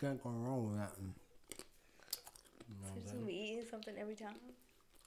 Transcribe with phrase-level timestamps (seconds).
[0.00, 0.92] can't go wrong with that.
[0.98, 3.26] You know what I'm Just saying?
[3.26, 4.34] be eating something every time.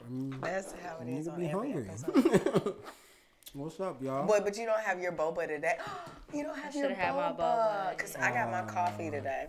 [0.06, 1.90] I mean, That's how it is nigga on be every hungry.
[1.90, 2.76] episode.
[3.54, 4.26] What's up, y'all?
[4.26, 5.76] Boy, but you don't have your boba today.
[6.34, 7.38] you don't have your shoulda had my boba.
[7.40, 9.48] boba, Because I got my uh, coffee today.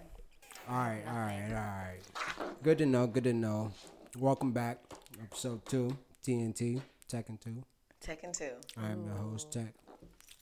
[0.69, 2.63] All right, all right, all right.
[2.63, 3.07] Good to know.
[3.07, 3.73] Good to know.
[4.19, 4.79] Welcome back,
[5.23, 6.81] episode two, TNT,
[7.11, 7.63] Tekken two.
[8.05, 8.45] Tekken 2.
[8.83, 9.73] I am your host, Tech,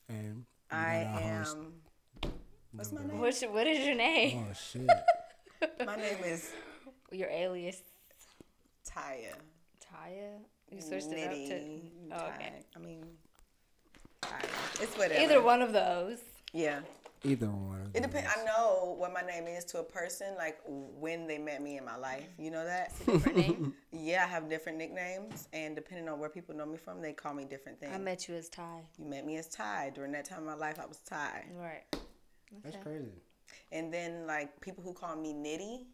[0.09, 1.73] and I got our host- am.
[2.73, 3.19] What's my name?
[3.19, 4.47] What's your, what is your name?
[4.49, 4.89] Oh shit!
[5.87, 6.53] My name is
[7.11, 7.83] Your alias,
[8.89, 9.35] Taya.
[9.81, 10.39] Taya.
[10.71, 11.81] You switched it up to.
[12.13, 12.63] Oh, okay.
[12.77, 13.05] I mean,
[14.23, 14.83] Taya.
[14.83, 15.21] It's whatever.
[15.21, 16.19] Either one of those.
[16.53, 16.81] Yeah.
[17.25, 17.91] Either one.
[17.93, 18.31] It depends.
[18.35, 21.85] I know what my name is to a person, like when they met me in
[21.85, 22.25] my life.
[22.39, 22.93] You know that?
[23.05, 23.75] Different name.
[23.93, 27.35] Yeah, I have different nicknames, and depending on where people know me from, they call
[27.35, 27.93] me different things.
[27.95, 28.81] I met you as Ty.
[28.99, 29.91] you met me as Ty.
[29.95, 31.45] During that time of my life, I was Ty.
[31.55, 31.83] Right.
[32.63, 32.83] That's Okay.
[32.83, 33.13] crazy.
[33.73, 35.87] And then like people who call me Nitty,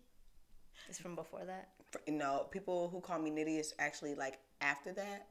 [0.89, 1.71] It's from before that.
[1.91, 5.29] for- you know, people who call me Nitty is actually like after that,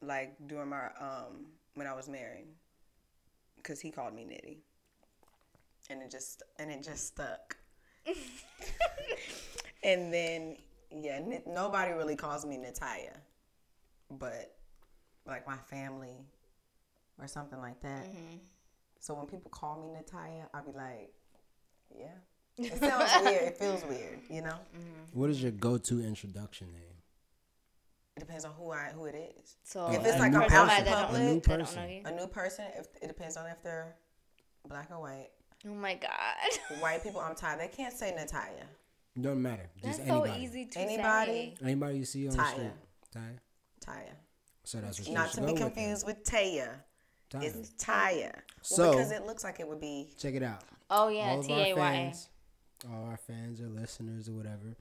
[0.00, 2.46] like during my um when I was married,
[3.56, 4.58] because he called me Nitty,
[5.90, 7.56] and it just and it just stuck.
[9.82, 10.56] and then
[10.90, 13.16] yeah, N- nobody really calls me Natalia,
[14.10, 14.54] but
[15.26, 16.24] like my family
[17.18, 18.06] or something like that.
[19.04, 21.12] So when people call me Natalia, I'll be like,
[21.94, 22.06] yeah.
[22.56, 23.42] It sounds weird.
[23.42, 24.56] It feels weird, you know.
[24.74, 25.18] Mm-hmm.
[25.20, 26.96] What is your go-to introduction name?
[28.16, 29.56] It depends on who I who it is.
[29.62, 32.02] So oh, If it's like I'm person out in public- A new person.
[32.06, 33.94] A new person, if it depends on if they're
[34.66, 35.28] black or white.
[35.68, 36.80] Oh my god.
[36.80, 37.60] White people, I'm tired.
[37.60, 38.64] They can't say Natalia.
[39.20, 39.68] Doesn't matter.
[39.82, 40.44] Just That's so anybody.
[40.44, 41.56] easy to Anybody?
[41.58, 41.64] say.
[41.64, 42.70] Anybody you see on the street.
[43.14, 43.38] Taya.
[43.84, 44.14] Taya.
[44.64, 46.68] So that's what Not should to be go with confused with Taya.
[47.40, 47.44] Taya.
[47.56, 48.32] It's Taya.
[48.34, 50.12] Well, So- because it looks like it would be.
[50.18, 50.62] Check it out.
[50.90, 51.92] Oh yeah, all of T our A Y A.
[51.92, 52.28] fans,
[52.92, 54.76] all our fans or listeners or whatever,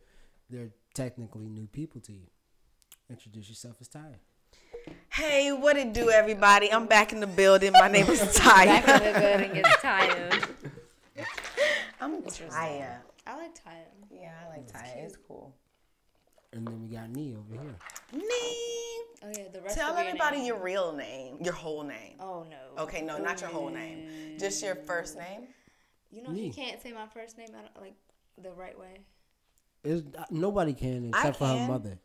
[0.49, 2.27] they're technically new people to you.
[3.09, 4.19] Introduce yourself as Ty.
[5.13, 6.71] Hey, what it do, everybody?
[6.71, 7.71] I'm back in the building.
[7.71, 8.65] My name is Taya.
[8.65, 8.97] Back Taya.
[9.07, 10.49] in the building is Taya.
[12.01, 12.97] I'm Taya.
[13.25, 13.85] I like Taya.
[14.11, 15.05] Yeah, I like Taya.
[15.05, 15.55] It's cool.
[16.53, 17.75] And then we got Nee over here.
[18.13, 18.25] Me.
[19.25, 20.45] Oh yeah, the rest Tell of your everybody name.
[20.47, 22.15] your real name, your whole name.
[22.19, 22.83] Oh no.
[22.83, 24.37] Okay, no, not your whole name.
[24.37, 25.47] Just your first name.
[26.11, 26.45] You know Me.
[26.47, 27.95] you can't say my first name out like
[28.41, 28.99] the right way.
[29.83, 31.97] Is nobody can except for her mother.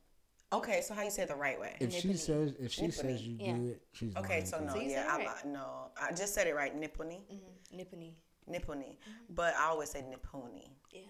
[0.50, 1.76] Okay, so how you say it the right way?
[1.78, 3.52] If she says if she says you Yeah.
[3.56, 4.72] do it, she's Okay, lying so no.
[4.72, 6.74] So yeah, said I it li- no, I just said it right.
[6.74, 7.76] Nippony, Mm-hmm.
[7.78, 8.12] Nippony.
[8.50, 8.96] Nippony,
[9.28, 10.70] but I always say Nippony.
[10.90, 11.02] Yeah,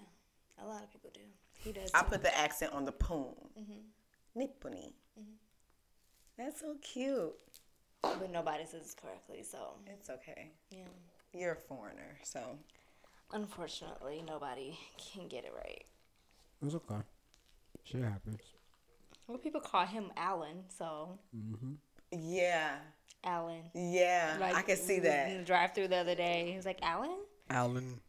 [0.60, 1.20] a lot of people do.
[1.58, 1.90] He does.
[1.94, 2.08] I too.
[2.10, 3.34] put the accent on the poon.
[3.58, 4.40] Mm-hmm.
[4.40, 4.92] Nippony.
[6.36, 7.34] That's so cute.
[8.02, 9.42] but nobody says it correctly.
[9.42, 10.52] So It's okay.
[10.70, 10.84] yeah,
[11.32, 12.40] You're a foreigner, so
[13.32, 14.78] unfortunately, nobody
[15.12, 15.84] can get it right.
[16.64, 17.00] It's okay.
[17.84, 18.40] Shit happens.
[19.26, 21.76] Well, people call him Alan, so Mhm.
[22.12, 22.78] yeah,
[23.24, 23.70] Alan.
[23.74, 25.28] yeah, I can see that.
[25.28, 25.38] In that.
[25.40, 27.18] the drive-through the other day, he was like, "Alan."
[27.50, 28.00] Alan.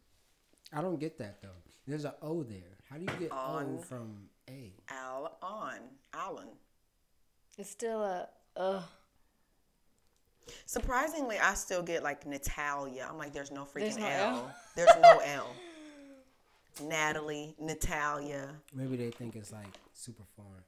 [0.72, 1.48] I don't get that though.
[1.86, 2.78] There's an O there.
[2.90, 3.78] How do you get O On.
[3.78, 4.16] from
[4.48, 4.72] A?
[4.88, 5.78] Al on
[6.12, 6.48] Alan.
[7.58, 8.82] It's still a uh.
[10.66, 13.06] Surprisingly, I still get like Natalia.
[13.08, 14.34] I'm like, there's no freaking There's no L.
[14.34, 14.54] L?
[14.76, 15.46] There's no L.
[16.88, 18.48] Natalie, Natalia.
[18.74, 20.64] Maybe they think it's like super foreign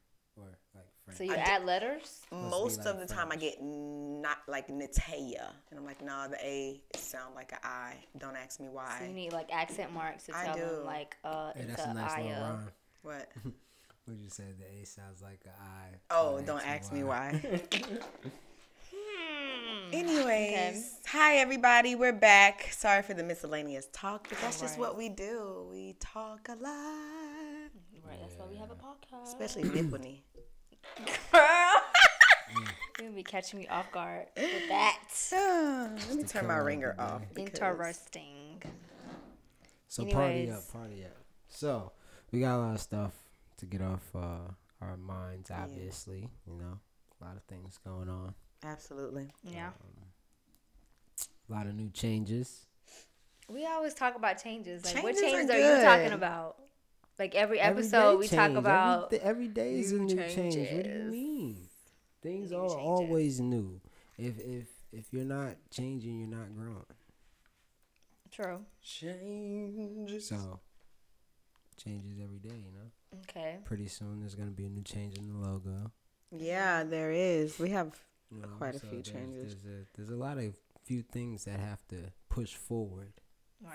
[1.21, 1.31] or like French.
[1.31, 2.21] So you I add letters.
[2.31, 6.37] Most like of the time, I get not like Natalia, and I'm like, nah, the
[6.45, 7.95] A sound like an I.
[8.19, 8.97] Don't ask me why.
[8.99, 10.61] So you need like accent marks to I tell do.
[10.61, 12.41] them like uh hey, it's that's a a nice little I.
[12.51, 12.69] rhyme.
[13.03, 13.29] what?
[14.05, 14.43] What you say?
[14.59, 15.95] The A sounds like an I.
[16.11, 17.41] Oh, don't ask me why.
[19.93, 22.69] Anyways, hi everybody, we're back.
[22.73, 25.69] Sorry for the miscellaneous talk, but that's just what we do.
[25.71, 27.71] We talk a lot,
[28.09, 29.29] Right, that's why we have a podcast.
[29.29, 30.19] especially Nippony.
[31.35, 32.65] You're
[32.99, 34.99] gonna be catching me off guard with that.
[36.09, 37.23] Let me turn my ringer the off.
[37.35, 37.43] day.
[37.43, 38.63] Interesting.
[39.89, 41.17] So party up, party up.
[41.49, 41.93] So
[42.31, 43.13] we got a lot of stuff
[43.59, 45.51] to get off uh, our minds.
[45.51, 46.79] Obviously, you know,
[47.21, 48.35] a lot of things going on.
[48.65, 49.29] Absolutely.
[49.43, 49.71] Yeah.
[51.49, 52.67] A lot of new changes.
[53.49, 54.85] We always talk about changes.
[54.85, 56.57] Like, what Changes are are, you talking about?
[57.19, 58.37] Like every Every episode, day we change.
[58.39, 59.11] talk Every about.
[59.11, 60.57] th- every day is a new new change.
[60.57, 61.69] What do you mean?
[62.23, 62.87] Things New are changes.
[62.87, 63.81] always new.
[64.19, 66.85] If if if you're not changing, you're not growing.
[68.31, 68.65] True.
[68.81, 70.29] Changes.
[70.29, 70.61] So
[71.77, 72.55] changes every day.
[72.57, 73.19] You know.
[73.29, 73.59] Okay.
[73.65, 75.91] Pretty soon there's gonna be a new change in the logo.
[76.35, 77.59] Yeah, there is.
[77.59, 77.95] We have
[78.35, 79.57] You know, Quite a so few there's, changes.
[79.63, 81.97] There's a, there's a lot of few things that have to
[82.31, 83.13] push forward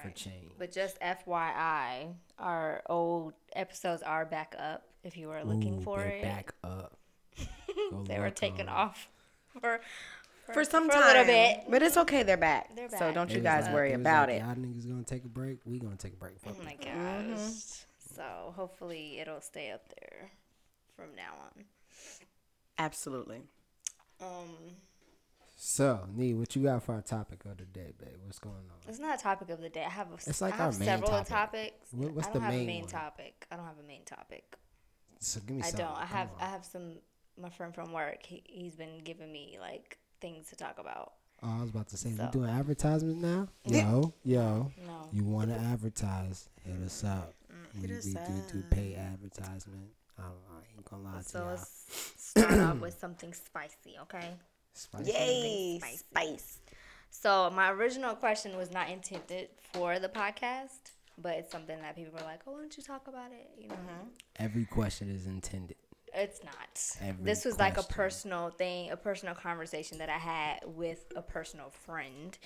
[0.02, 0.52] for change.
[0.58, 4.84] But just FYI, our old episodes are back up.
[5.04, 6.98] If you were looking Ooh, for they're it, back up.
[8.08, 8.76] They were taken on.
[8.76, 9.08] off
[9.62, 9.80] for
[10.54, 11.04] For some for time.
[11.04, 11.60] a little bit.
[11.70, 12.76] But it's okay, they're back.
[12.76, 13.00] They're back.
[13.00, 14.44] So don't They you guys like- worry they was about like, it.
[14.46, 15.60] Y'all niggas gonna take a break.
[15.66, 16.40] We gonna take a break.
[16.40, 16.88] Fuck Oh my gosh.
[16.94, 18.16] Mm-hmm.
[18.16, 20.32] So hopefully it'll stay up there
[20.96, 21.66] from now on.
[22.80, 23.42] Absolutely.
[24.22, 24.76] Um,
[25.60, 28.10] So, Nee, what you got for our topic of the day, babe?
[28.26, 28.78] What's going on?
[28.88, 29.84] it's not a topic of the day.
[29.84, 31.28] I have a, It's like I have our main several topic.
[31.28, 31.94] topics.
[31.94, 32.90] What- what's I the don't have main a main one?
[32.92, 33.48] topic.
[33.52, 34.56] I don't have a main topic.
[35.20, 35.64] So give me.
[35.64, 35.86] I something.
[35.88, 35.96] don't.
[35.96, 36.42] I Come have on.
[36.42, 36.94] I have some
[37.42, 38.24] my friend from work.
[38.24, 41.14] He he's been giving me like things to talk about.
[41.42, 43.48] Oh, I was about to say, So- we doing advertisements now?
[43.66, 44.72] Yo, yo.
[44.86, 45.10] No.
[45.12, 46.50] You want to advertise?
[46.64, 47.34] Hit us up.
[47.52, 49.90] Mm, we Hit us we do do pay advertisement.
[50.20, 50.26] I, I
[50.76, 51.48] ain't gonna lie to So y'all.
[51.50, 54.34] let's start off with something spicy, okay?
[54.78, 55.12] Spicy?
[55.12, 55.98] Yay, spicy.
[55.98, 56.60] spice.
[57.10, 62.18] So my original question was not intended for the podcast, but it's something that people
[62.20, 65.78] are like, "Oh, why don't you talk about it?" You know, Every question is intended.
[66.14, 66.98] it's not.
[67.02, 71.22] Every this was like a personal thing, a personal conversation that I had with a
[71.22, 72.38] personal friend,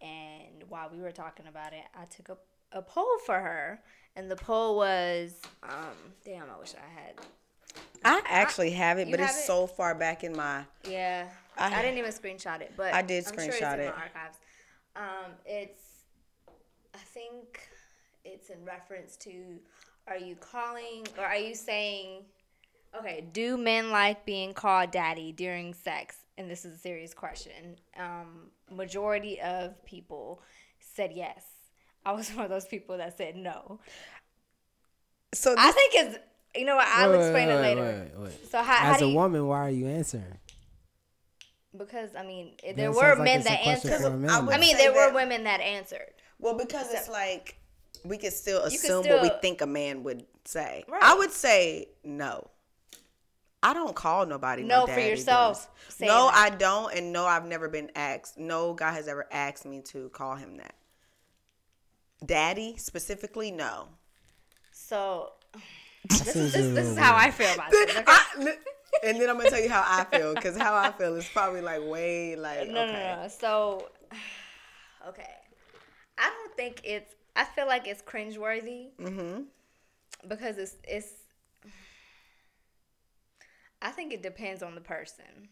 [0.00, 2.36] and while we were talking about it, I took a
[2.74, 3.80] a poll for her,
[4.16, 7.14] and the poll was, um, damn, I wish I had.
[8.04, 9.46] I actually have it, but have it's it?
[9.46, 10.64] so far back in my.
[10.88, 13.80] Yeah, I- I, didn't even screenshot it, but I did I'm sure it's screenshot in
[13.80, 13.94] it.
[13.94, 14.38] My archives.
[14.96, 15.80] Um, it's,
[16.94, 17.60] I think,
[18.24, 19.58] it's in reference to,
[20.06, 22.22] are you calling or are you saying,
[22.98, 26.16] okay, do men like being called daddy during sex?
[26.38, 27.76] And this is a serious question.
[27.98, 30.42] Um, majority of people
[30.80, 31.44] said yes.
[32.04, 33.80] I was one of those people that said no.
[35.34, 36.18] So I think it's,
[36.54, 36.86] you know what?
[36.88, 38.10] I'll Wait, explain wait, it later.
[38.14, 38.50] wait, wait.
[38.50, 40.38] So how, how As do a you, woman, why are you answering?
[41.76, 44.00] Because I mean, That there were sounds like men that answered.
[44.00, 46.12] for a man, I I mean, there were women that answered.
[46.38, 47.56] well, because it's like
[48.04, 50.84] we can still can assume what we think a man would say.
[50.88, 51.02] Right.
[51.02, 52.48] I would say no.
[53.64, 55.70] I don't call nobody No, no, for daddy yourself,
[56.00, 56.34] No, that.
[56.34, 58.36] I don't, and no, I've never been asked.
[58.36, 60.74] No guy has ever asked me to call him that.
[62.24, 63.88] Daddy specifically, no.
[64.72, 65.30] So
[66.08, 67.14] this is, this, this is how.
[67.16, 67.90] I feel about this.
[67.90, 68.04] Okay?
[68.06, 68.52] I- li-
[69.02, 71.60] and then I'm gonna tell you how I feel, because how I feel is probably
[71.60, 72.92] like way like no, okay.
[72.92, 73.28] no, no.
[73.28, 73.88] So,
[75.08, 75.30] okay,
[76.18, 77.14] I don't think it's.
[77.34, 79.42] I feel like it's cringeworthy Mm-hmm.
[80.28, 81.08] because it's it's.
[83.80, 85.48] I think it depends on the person.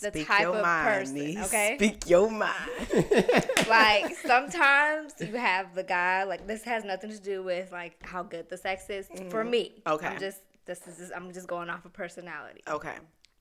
[0.00, 1.46] The Speak type of mind, person, niece.
[1.46, 1.74] okay?
[1.76, 2.50] Speak your mind.
[3.68, 8.22] like sometimes you have the guy like this has nothing to do with like how
[8.22, 9.72] good the sex is for me.
[9.86, 9.92] Mm-hmm.
[9.94, 10.06] Okay.
[10.06, 12.94] I'm just this is just, I'm just going off of personality Okay.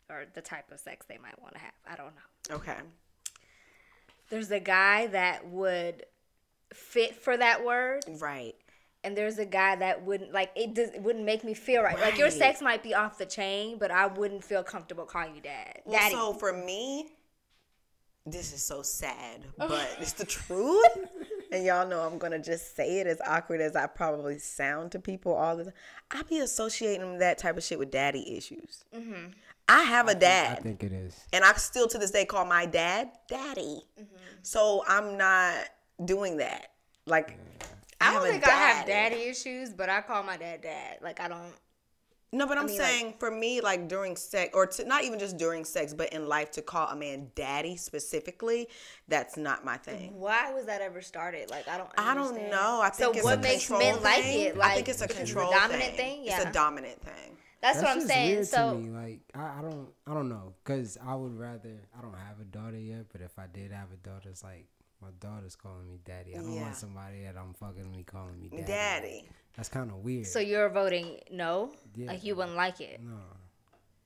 [0.09, 1.73] or the type of sex they might want to have.
[1.87, 2.55] I don't know.
[2.55, 2.77] Okay.
[4.31, 6.05] There's a guy that would
[6.73, 8.55] fit for that word, Right.
[9.03, 10.73] and there's a guy that wouldn't like it.
[10.73, 11.99] Does, it wouldn't make me feel right.
[11.99, 15.41] Like your sex might be off the chain, but I wouldn't feel comfortable calling you
[15.41, 16.15] dad, Well, daddy.
[16.15, 17.09] so for me,
[18.25, 20.97] this is so sad, but it's the truth.
[21.51, 25.00] And y'all know I'm gonna just say it as awkward as I probably sound to
[25.00, 25.74] people all the time.
[26.12, 28.84] I be associating that type of shit with daddy issues.
[28.96, 29.31] Mm-hmm.
[29.68, 31.19] I have a I dad, I think it is.
[31.31, 33.81] and I still to this day call my dad daddy.
[34.00, 34.16] Mm-hmm.
[34.42, 35.56] So I'm not
[36.06, 36.72] doing that.
[37.06, 37.38] Like
[38.01, 39.16] I, I don't a think I have daddy.
[39.16, 41.00] daddy issues, but I call my dad dad.
[41.01, 41.53] Like I don't.
[42.31, 45.17] No, but I'm mean, like- saying for me, like during sex, or to, not even
[45.17, 48.67] just during sex, but in life, to call a man daddy specifically,
[49.07, 50.19] that's not my thing.
[50.19, 51.50] Why was that ever started?
[51.50, 51.89] Like I don't.
[51.98, 52.81] I don't know.
[52.83, 54.41] I think so it's what a makes control men like thing.
[54.48, 54.57] it?
[54.57, 56.21] Like I think it's a because control dominant thing.
[56.25, 57.38] It's Yeah, a dominant thing.
[57.62, 58.36] that's, what I'm just saying.
[58.36, 58.89] weird So to me.
[58.89, 62.45] Like I, I don't I don't know because I would rather I don't have a
[62.45, 64.67] daughter yet, but if I did have a daughter, it's like
[65.01, 66.36] my daughter's calling me daddy.
[66.36, 66.62] I don't Yeah.
[66.63, 68.63] want somebody that I'm fucking me calling me daddy.
[68.65, 69.29] Daddy.
[69.56, 70.27] That's kind of weird.
[70.27, 71.72] so you're voting no.
[71.96, 72.08] Yeah.
[72.08, 73.01] Like you wouldn't like it.
[73.01, 73.20] no.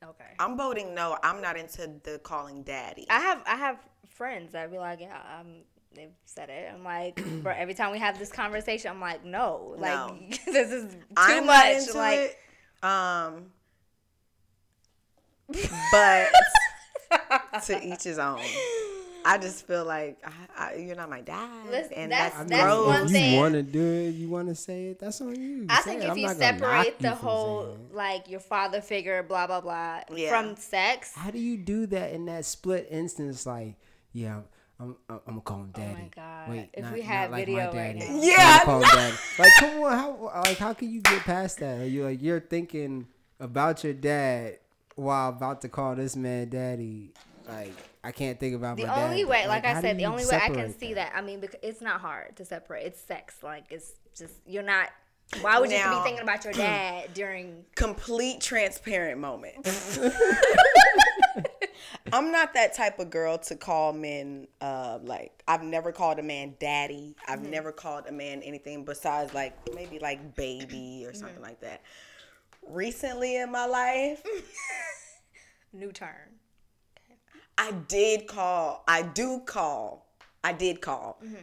[0.10, 0.34] Okay.
[0.38, 1.18] I'm voting no.
[1.24, 3.06] I'm not into the calling daddy.
[3.10, 3.78] I have I have
[4.10, 5.64] friends that be like, yeah, um,
[5.96, 6.70] they've said it.
[6.74, 10.18] I'm like, bro, every time we have this conversation, I'm like, no, like No.
[10.46, 11.56] this is too I'm much.
[11.56, 12.86] not into like, it.
[12.86, 13.46] Um,
[15.92, 16.28] but
[17.66, 18.42] to each his own.
[19.25, 20.18] I just feel like
[20.58, 22.88] I, I, you're not my dad, Listen, and that's- that's, that's gross.
[22.88, 23.34] one if thing.
[23.34, 25.00] you want to do it, you want to say it.
[25.00, 25.65] That's on you.
[25.70, 26.06] I Say think it.
[26.06, 29.48] if I'm you not gonna knock separate the you whole like your father figure, blah
[29.48, 30.30] blah blah, Yeah.
[30.30, 33.46] from sex, How do you do that in that split instance?
[33.46, 33.75] Like,
[34.12, 34.42] yeah,
[34.80, 35.94] I'm, I'm, I'm gonna call him oh daddy.
[35.96, 36.50] Oh my God.
[36.50, 38.00] Wait, If not, we not had like video my right daddy.
[38.00, 38.06] now.
[38.18, 39.15] I'm Yeah, call him daddy.
[39.39, 41.77] Like, come on, how like how can you get past that?
[41.80, 43.08] You're you like you're thinking
[43.39, 44.58] about your dad
[44.96, 47.13] while about to call this man daddy?
[47.48, 47.74] Like
[48.04, 48.98] I can't think about The my dad.
[48.98, 51.14] The only way, like, how I said, the only way I can see that?
[51.14, 51.18] that.
[51.18, 52.86] I mean, because it's not hard to separate.
[52.86, 53.36] It's sex.
[53.42, 54.90] Like it's just you're not.
[55.42, 57.64] Why would you be thinking about your dad during?
[57.76, 59.66] complete transparent moment.
[62.12, 66.24] I'm not that type of girl to call men uh like I've never called a
[66.24, 67.16] man daddy.
[67.28, 67.50] I've Mm-hmm.
[67.52, 71.44] never called a man anything besides like maybe like baby or something Mm-hmm.
[71.44, 71.82] like that.
[72.68, 74.24] Recently in my life,
[75.74, 76.10] New turn.
[77.58, 80.08] I did call, I do call,
[80.44, 81.36] I did call Mm-hmm.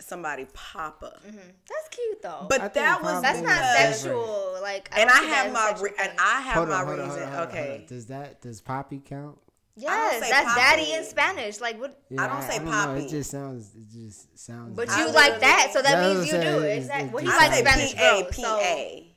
[0.00, 1.18] somebody papa.
[1.24, 2.46] That's cute though.
[2.48, 4.58] But I that was that's not because- sexual.
[4.62, 6.12] Like, And I have my sexual re- and.
[6.18, 7.22] I have Hold my on, hold on, reason.
[7.22, 7.84] hold on, hold on, okay.
[7.88, 9.38] Does that does poppy count?
[9.76, 10.60] Yes, that's poppy.
[10.60, 11.60] daddy in Spanish.
[11.60, 11.98] Like what?
[12.10, 12.70] Yeah, don't say know.
[12.70, 13.00] poppy.
[13.06, 13.74] It just sounds.
[13.74, 14.76] It just sounds.
[14.76, 16.78] But you like that, so that Yeah, means you gonna do say, it.
[16.78, 17.04] it's- Exactly.
[17.06, 19.16] it's Well, he likes like- Spanish P A girls, P so A.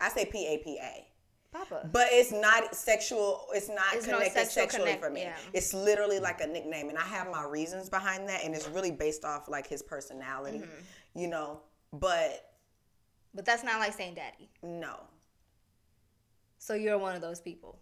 [0.00, 1.03] I say P A P A.
[1.54, 1.88] Papa.
[1.92, 3.46] But it's not sexual.
[3.54, 5.22] It's not It's no connected sexual sexually connect- for me.
[5.22, 5.36] yeah.
[5.52, 8.90] It's literally like a nickname, and I have my reasons behind that, and it's really
[8.90, 11.18] based off like his personality, Mm-hmm.
[11.20, 11.60] you know.
[11.92, 12.50] But
[13.34, 14.50] But that's not like saying daddy.
[14.62, 14.96] no,
[16.58, 17.78] So you're one of those people.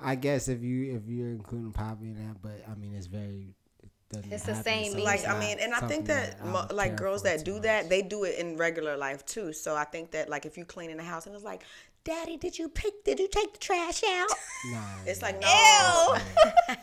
[0.00, 3.54] I guess if you if you're including poppy in that, but I mean it's very.
[3.82, 6.66] It doesn't It's the same so like I mean, and I think something that, mo-
[6.70, 7.62] like girls that too do much.
[7.62, 9.52] that, they do it in regular life too.
[9.52, 11.62] So I think that like if you clean in the house and it's like,
[12.04, 13.04] Daddy, did you pick?
[13.04, 14.28] Did you take the trash out?
[14.72, 14.80] No.
[15.06, 16.16] It's like no.
[16.16, 16.74] Ew.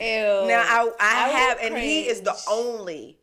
[0.00, 0.46] Ew.
[0.48, 3.18] Now I I, I have, and he is the only,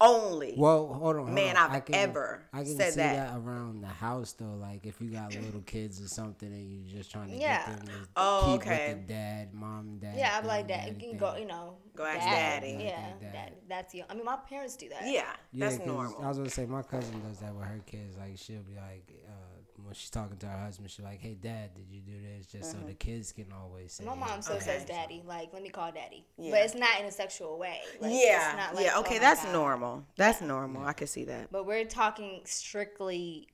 [0.00, 0.54] only.
[0.56, 1.22] Well, hold on.
[1.24, 1.70] hold Man, on.
[1.70, 3.32] I've I can, ever I can said see that.
[3.32, 3.38] that.
[3.38, 4.54] around the house though.
[4.58, 7.66] Like if you got little kids or something, and you're just trying to Yeah.
[7.66, 8.94] get them to Oh, keep okay.
[8.94, 10.14] with the dad, mom, dad.
[10.16, 10.88] Yeah, I'm like that.
[10.88, 11.76] You can go, you know.
[11.94, 12.62] Go ask dad.
[12.62, 12.84] daddy.
[12.84, 13.32] Yeah, Dad.
[13.34, 14.04] that, that's you.
[14.08, 15.02] I mean, my parents do that.
[15.04, 16.24] Yeah, Yeah, that's 'cause normal.
[16.24, 18.16] I was gonna say my cousin does that with her kids.
[18.16, 19.49] Like she'll be like, uh,
[19.90, 22.70] when she's talking to her husband, she's like, "Hey, dad, did you do this?" Just
[22.70, 22.94] so the mm-hmm.
[22.98, 24.04] kids can always say.
[24.04, 24.64] My mom still Okay.
[24.66, 25.20] says daddy.
[25.26, 26.24] Like, let me call daddy.
[26.38, 26.52] Yeah.
[26.52, 27.80] But it's not in a sexual way.
[28.00, 28.92] Like, it's yeah, not like, yeah.
[28.94, 29.52] oh Okay, my that's God.
[29.52, 30.04] normal.
[30.16, 30.84] That's normal.
[30.84, 31.50] I can see that.
[31.50, 33.48] But we're talking strictly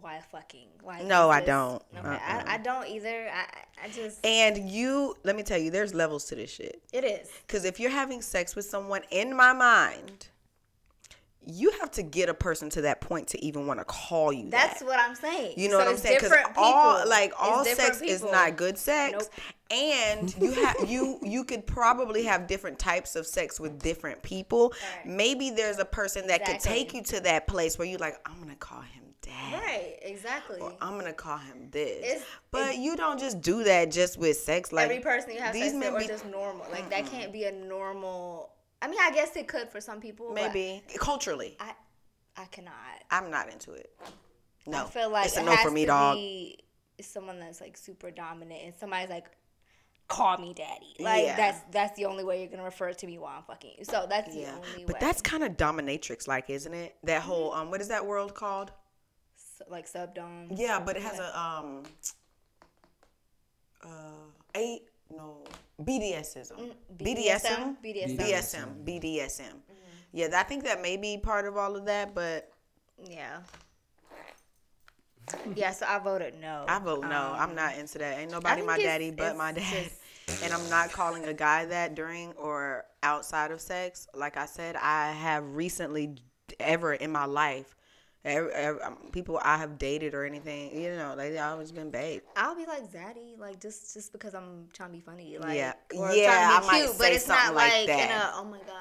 [0.00, 0.68] why fucking.
[0.84, 1.82] Like, No, is I don't.
[1.96, 2.44] Okay, Uh-uh.
[2.46, 3.28] I, I don't either.
[3.28, 4.24] I, I just.
[4.24, 6.80] And you, let me tell you, there's levels to this shit.
[6.92, 7.28] It is.
[7.44, 10.28] Because if you're having sex with someone, in my mind,
[11.46, 14.50] you have to get a person to that point to even want to call you.
[14.50, 14.86] That's that.
[14.86, 15.54] what I'm saying.
[15.56, 16.18] You know So what I'm it's saying?
[16.22, 19.28] Because all like all sex is not good sex, Nope.
[19.70, 24.72] and you have you you could probably have different types of sex with different people.
[25.04, 25.06] Right.
[25.14, 28.38] Maybe there's a person that could take you to that place where you're like, I'm
[28.40, 29.52] gonna call him dad.
[29.54, 30.60] Right, exactly.
[30.60, 34.36] Or I'm gonna call him this, It's- but you don't just do that just with
[34.38, 34.72] sex.
[34.72, 36.66] Like Every person you have these sex with men or just normal.
[36.70, 38.50] Like that can't be a normal.
[38.84, 40.30] I mean, I guess it could for some people.
[40.34, 41.72] maybe culturally, I,
[42.36, 42.74] I cannot.
[43.10, 43.90] I'm not into it.
[44.66, 46.16] No, I feel like it's a it no has for me, to dog.
[46.16, 46.58] be
[47.00, 49.24] someone that's like super dominant and somebody's like,
[50.08, 50.94] call me daddy.
[51.00, 51.36] Like Yeah.
[51.36, 53.84] that's that's the only way you're gonna refer to me while I'm fucking you.
[53.86, 55.00] So that's the Yeah, only but way.
[55.00, 56.94] that's kind of dominatrix like, isn't it?
[57.04, 57.60] That whole Mm-hmm.
[57.60, 58.70] um, what is that world called?
[59.36, 60.48] So, like subdom.
[60.58, 61.84] Yeah, but it has a um,
[63.82, 63.88] uh,
[64.54, 64.82] eight
[65.16, 65.44] no
[65.82, 66.72] BDSism.
[66.96, 67.76] BDSM.
[67.82, 68.16] BDSM?
[68.16, 68.16] BDSM.
[68.16, 68.84] BDSM.
[68.84, 69.54] BDSM.
[70.12, 72.50] Yeah, I think that may be part of all of that, but
[73.02, 73.40] Yeah.
[75.54, 76.64] Yeah, so I voted no.
[76.68, 77.32] I vote no.
[77.32, 78.18] Um, I'm not into that.
[78.18, 79.64] Ain't nobody my it's- daddy but my dad.
[79.84, 84.06] just- And I'm not calling a guy that during or outside of sex.
[84.14, 86.16] Like I said, I have recently
[86.60, 87.74] ever in my life,
[88.24, 92.22] ever, ever, um, people I have dated or anything, you know, they always been babe.
[92.36, 95.72] I'll be like Zaddy, like just just because I'm trying to be funny, like Yeah.
[95.96, 97.88] or Yeah, trying to I be might cute, but say it's not something like like
[97.88, 98.32] in that.
[98.34, 98.76] a oh my god.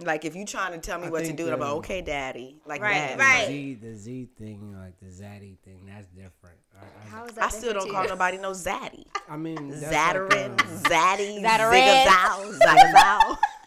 [0.00, 2.02] Like if you trying to tell me I what to think, do, I'm like, okay,
[2.02, 3.18] daddy, like Right, that.
[3.18, 3.46] right.
[3.48, 6.58] The Z, the Z thing, like the Zaddy thing, that's different.
[6.72, 8.08] I, I, How is that I still don't call you?
[8.08, 9.06] nobody no zaddy.
[9.28, 12.04] I mean, that's like, Zatarin, um, zaddy, Zatarin.
[12.04, 13.38] zigazao, zagazao.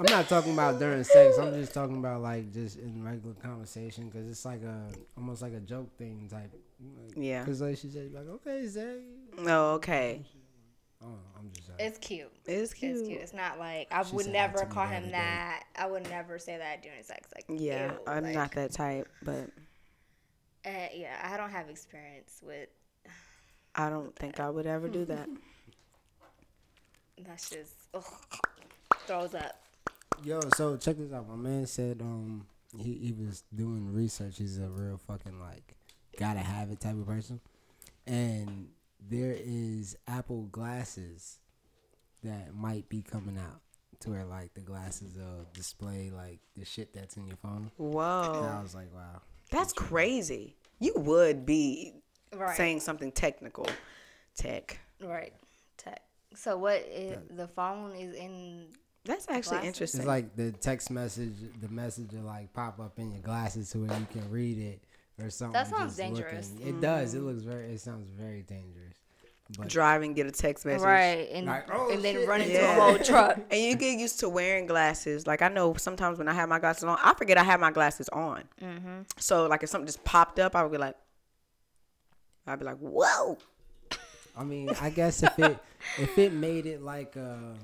[0.00, 1.36] I'm not talking about during sex.
[1.36, 5.52] I'm just talking about like just in regular conversation because it's like a almost like
[5.52, 6.50] a joke thing type.
[7.14, 7.40] Yeah.
[7.44, 9.00] Because like she said, like okay, Zay.
[9.38, 10.22] No, okay.
[11.04, 11.78] Oh, I'm just saying.
[11.80, 12.32] It's cute.
[12.46, 12.96] It's cute.
[12.96, 13.20] It's cute.
[13.20, 15.12] It's not like I She would never that to me call him other day.
[15.12, 15.64] that.
[15.76, 17.28] I would never say that during sex.
[17.34, 19.50] Like Yeah, ew, I'm like, not that type, but
[20.64, 22.68] Uh, yeah, I don't have experience with.
[23.74, 25.28] I don't think I would ever do that.
[27.18, 28.04] That's just ugh,
[29.06, 29.62] throws up.
[30.22, 31.28] Yo, so check this out.
[31.28, 34.38] My man said um he, he was doing research.
[34.38, 35.76] He's a real fucking like
[36.18, 37.40] gotta have it type of person.
[38.06, 38.68] And
[39.08, 41.38] there is Apple glasses
[42.22, 43.60] that might be coming out
[44.00, 47.70] to where like the glasses will display like the shit that's in your phone.
[47.76, 48.32] Whoa.
[48.36, 49.20] And I was like, wow.
[49.50, 50.56] that's crazy.
[50.78, 51.94] You would be
[52.34, 52.56] Right.
[52.56, 53.66] saying something technical,
[54.36, 54.78] tech.
[55.02, 55.32] Right.
[55.76, 56.00] Tech.
[56.36, 56.76] So what?
[56.76, 58.68] Is, the phone is in.
[59.04, 59.66] That's actually Glasses?
[59.68, 60.00] interesting.
[60.00, 63.78] It's like the text message, the message will like pop up in your glasses to
[63.78, 64.82] where you can read it
[65.22, 65.52] or something.
[65.54, 66.50] That sounds dangerous.
[66.52, 66.76] looking.
[66.76, 67.14] It does.
[67.14, 67.66] It looks very.
[67.72, 68.94] It sounds very dangerous.
[69.58, 70.82] But driving, get a text message.
[70.84, 72.76] Right, and Like, oh, and then run into Yeah.
[72.76, 73.36] a whole truck.
[73.50, 75.26] And you get used to wearing glasses.
[75.26, 77.72] Like I know sometimes when I have my glasses on, I forget I have my
[77.72, 78.44] glasses on.
[78.62, 79.00] Mm-hmm.
[79.16, 80.94] So like if something just popped up, I would be like,
[82.46, 83.38] I'd be like, whoa.
[84.36, 85.58] I mean, I guess if it
[85.98, 87.54] if it made it like a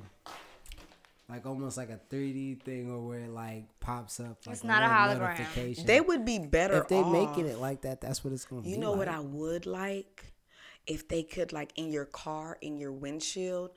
[1.28, 4.82] like almost like a 3D thing or where it like pops up like It's not
[4.82, 5.38] a little hologram.
[5.38, 5.86] notification.
[5.86, 7.12] They would be better if they off.
[7.12, 8.70] making it like that, that's what it's gonna be.
[8.70, 9.08] You know what.
[9.08, 10.24] I would like?
[10.86, 13.70] If they could like in your car, in your windshield,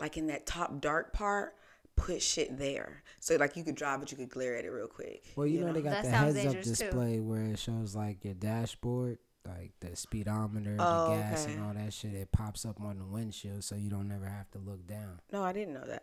[0.00, 1.56] like in that top dark part,
[1.94, 3.02] put shit there.
[3.20, 5.24] So like you could drive but you could glare at it real quick.
[5.36, 6.84] Well, you, know, they got That the heads up dangerous, too.
[6.86, 11.52] display where it shows like your dashboard, like the speedometer, Oh, the gas, okay.
[11.52, 12.14] and all that shit.
[12.14, 15.20] It pops up on the windshield, so you don't never have to look down.
[15.32, 16.02] No, I didn't know that.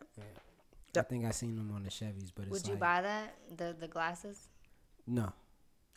[0.97, 3.35] I think I seen them on the Chevys, but it's Would you like, buy that?
[3.57, 4.49] The the glasses?
[5.07, 5.31] no.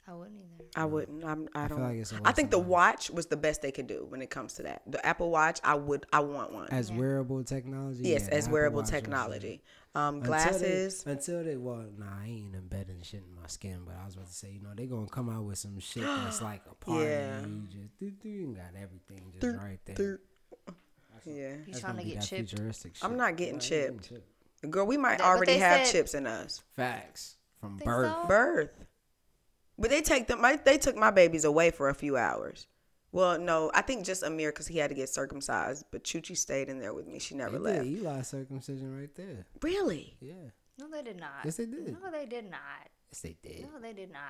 [0.06, 0.64] I wouldn't either.
[0.76, 1.24] I wouldn't.
[1.24, 1.80] I'm, I don't.
[1.80, 4.28] like it's a I think the watch was the best they could do when it
[4.28, 4.82] comes to that.
[4.86, 6.04] The Apple Watch, I would.
[6.12, 6.68] I want one.
[6.70, 9.62] As wearable technology, yes, yeah, as wearable Watch technology.
[9.94, 11.04] Um, until glasses.
[11.04, 14.16] They, until they, well, nah, I ain't embedding shit in my skin, but I was
[14.16, 16.74] about to say, you know, they're gonna come out with some shit that's like a
[16.74, 17.04] party.
[17.06, 17.40] Yeah.
[17.40, 19.96] You just do, do, you got everything just right there.
[19.96, 20.20] Thir-
[21.24, 21.54] Yeah.
[21.66, 22.50] You trying gonna get chipped?
[22.50, 22.92] futuristic.
[23.00, 24.08] I'm not getting Nah, I ain't chipped.
[24.10, 24.28] chipped.
[24.70, 26.62] Girl, we might already have said- chips in us.
[26.76, 28.12] Facts from birth.
[28.22, 28.26] so?
[28.28, 28.70] Birth.
[29.78, 30.40] But they take them.
[30.40, 32.66] My, they took my babies away for a few hours.
[33.10, 35.84] Well, no, I think just Amir because he had to get circumcised.
[35.90, 37.18] But Chuchi stayed in there with me.
[37.18, 37.84] She never They left.
[37.84, 39.46] did Eli circumcision right there.
[39.62, 40.16] Really?
[40.20, 40.34] Yeah.
[40.78, 41.30] No, they did not.
[41.44, 41.92] Yes, they did.
[42.02, 42.60] No, they did not.
[43.12, 43.62] Yes, they did.
[43.72, 44.20] No, they did not.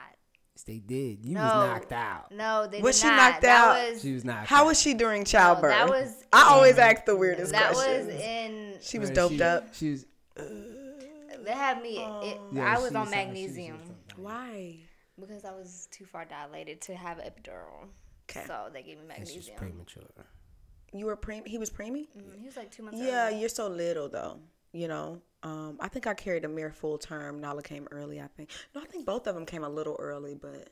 [0.55, 1.25] Yes, they did.
[1.25, 1.41] You No.
[1.43, 2.31] was knocked out.
[2.31, 3.17] No, they Was did she not.
[3.17, 3.93] knocked that out?
[3.93, 4.67] Was, She was knocked How out.
[4.67, 5.71] was she during childbirth?
[5.73, 8.09] that was I always ask the weirdest that was questions.
[8.21, 8.75] in.
[8.83, 9.75] she was doped she- up.
[9.75, 10.07] She was.
[10.37, 11.99] They had me.
[11.99, 13.79] It, Yeah, I was on was- she was- magnesium
[14.17, 14.79] Why?
[15.21, 17.89] because I was too far dilated to have epidural.
[18.31, 18.45] Okay.
[18.47, 19.59] So they gave me And she's magnesium.
[19.59, 20.27] premature.
[20.93, 21.43] You were pre.
[21.45, 22.09] He was preemie.
[22.17, 22.99] Mm, He was like two months.
[23.01, 23.41] Yeah, early.
[23.41, 24.41] you're so little though.
[24.73, 25.21] You know.
[25.43, 27.41] Um, I think I carried Amir full term.
[27.41, 28.21] Nala came early.
[28.21, 28.51] I think.
[28.75, 30.71] No, I think both of them came a little early, but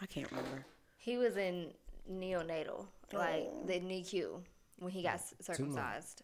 [0.00, 0.64] I can't remember.
[0.96, 1.72] He was in
[2.10, 3.62] neonatal, like Oh.
[3.66, 4.42] the NICU
[4.78, 6.22] when he got s- circumcised.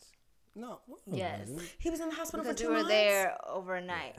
[0.56, 0.80] No.
[1.06, 1.48] Yes.
[1.78, 2.88] He was in the hospital Because for we two were months.
[2.90, 4.16] there overnight.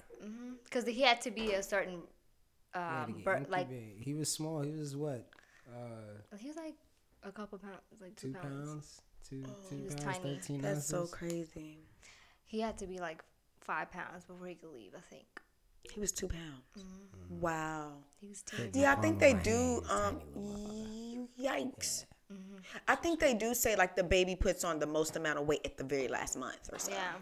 [0.64, 2.02] Because he had to be a certain,
[2.74, 3.70] He had to um, get bir- like
[4.02, 4.62] he was small.
[4.62, 5.28] He was what?
[5.68, 6.76] Uh, he was like
[7.24, 8.70] a couple pounds, like two, two pounds.
[8.70, 9.02] pounds.
[9.30, 10.18] Two, two he was pounds.
[10.18, 10.36] tiny.
[10.36, 11.80] Thirteen That's so crazy.
[12.46, 13.24] He had to be like
[13.62, 14.92] five pounds before he could leave.
[14.96, 15.26] I think
[15.94, 16.62] He was two pounds.
[16.78, 17.40] Mm-hmm.
[17.42, 17.94] Wow.
[18.22, 18.70] he was teeny.
[18.74, 19.82] Yeah, I think they do.
[19.90, 22.06] Um, tiny little yikes.
[22.36, 22.80] Mm-hmm.
[22.88, 25.62] I think they do say like the baby puts on the most amount of weight
[25.66, 26.92] at the very last month or so.
[26.92, 27.14] Yeah,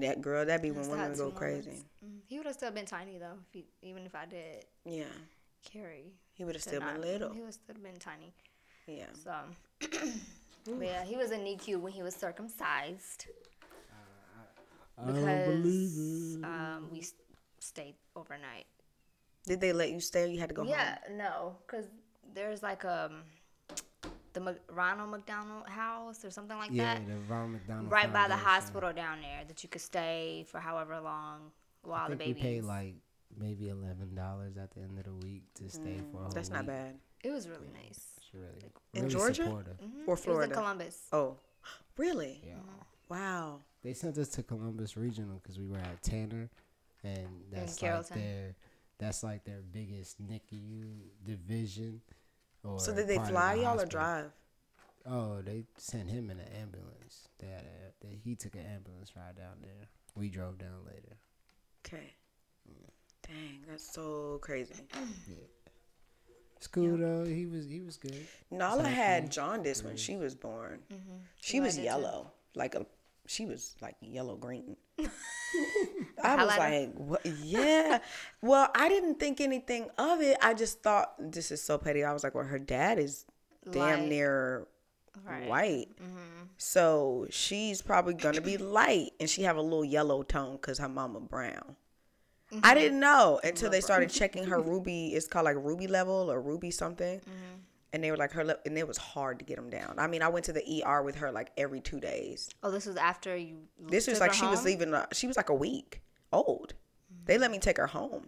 [0.00, 1.70] That girl, that'd be when Must women go two crazy.
[1.70, 1.84] moments.
[2.04, 2.20] Mhm.
[2.28, 3.38] he would have still been tiny though.
[3.48, 5.04] If he, even if I did Yeah,
[5.64, 7.32] carry, he would have to still been little.
[7.32, 8.34] He would still been tiny.
[8.86, 9.06] Yeah.
[9.24, 9.32] So,
[10.66, 13.26] but yeah, he was in NICU when he was circumcised
[14.98, 16.44] I don't believe because it.
[16.44, 17.04] um, we
[17.60, 18.66] stayed overnight.
[19.46, 20.24] Did they let you stay?
[20.24, 20.98] or You had to go Yeah, home.
[21.10, 21.86] Yeah, no, because
[22.34, 23.22] there's like um
[24.36, 27.90] the Mc- Ronald McDonald House or something like Yeah, that, the Ronald McDonald.
[27.90, 28.44] right by the Foundation.
[28.50, 31.50] hospital down there that you could stay for however long
[31.82, 32.40] while I the think we baby.
[32.56, 32.94] paid like
[33.38, 36.34] maybe eleven dollars at the end of the week to stay for a whole Mm,
[36.34, 36.66] That's not week.
[36.68, 36.98] bad.
[37.24, 38.00] it was really nice.
[38.18, 39.44] It's really, In really Georgia?
[39.44, 39.78] supportive.
[39.80, 40.52] Or It was Florida?
[40.52, 41.08] in Columbus.
[41.12, 41.38] Oh,
[41.96, 42.42] really?
[42.46, 42.54] Yeah.
[43.08, 43.60] Wow.
[43.82, 46.50] They sent us to Columbus Regional because we were at Tanner,
[47.04, 48.18] and that's like Carrollton.
[48.20, 48.54] their
[48.98, 52.00] that's like their biggest NICU division.
[52.66, 54.30] Or So did they fly the y'all or drive?
[55.08, 57.28] Oh, they sent him in an ambulance.
[57.38, 59.88] They had a, they, he took an ambulance ride down there.
[60.16, 61.16] We drove down later.
[61.86, 62.14] Okay.
[63.22, 64.74] Dang, that's so crazy.
[66.56, 67.24] It's cool though.
[67.24, 68.26] He was he was good.
[68.50, 70.80] Nala had jaundice when she was born.
[70.92, 71.16] Mm-hmm.
[71.40, 71.84] She Yeah, I was did too.
[71.84, 72.86] yellow, like a.
[73.26, 74.76] She was like yellow green.
[76.22, 77.24] I was like, what?
[77.26, 77.98] Yeah.
[78.42, 80.38] well, I didn't think anything of it.
[80.42, 82.04] I just thought this is so petty.
[82.04, 83.24] I was like, well, her dad is
[83.70, 84.08] damn Light.
[84.08, 84.66] near
[85.26, 85.48] Right.
[85.48, 85.88] white,
[86.58, 90.90] so she's probably gonna be light, and she have a little yellow tone because her
[90.90, 91.74] mama brown.
[92.62, 95.08] I didn't know until they started checking her ruby.
[95.14, 97.22] It's called like ruby level or ruby something.
[97.92, 99.94] And they were like her, le- and it was hard to get them down.
[99.98, 102.50] I mean, I went to the ER with her like every two days.
[102.62, 103.58] Oh, this was after you.
[103.80, 104.92] This was like she was leaving.
[104.92, 106.74] Uh, she was like a week old.
[107.24, 108.26] They let me take her home,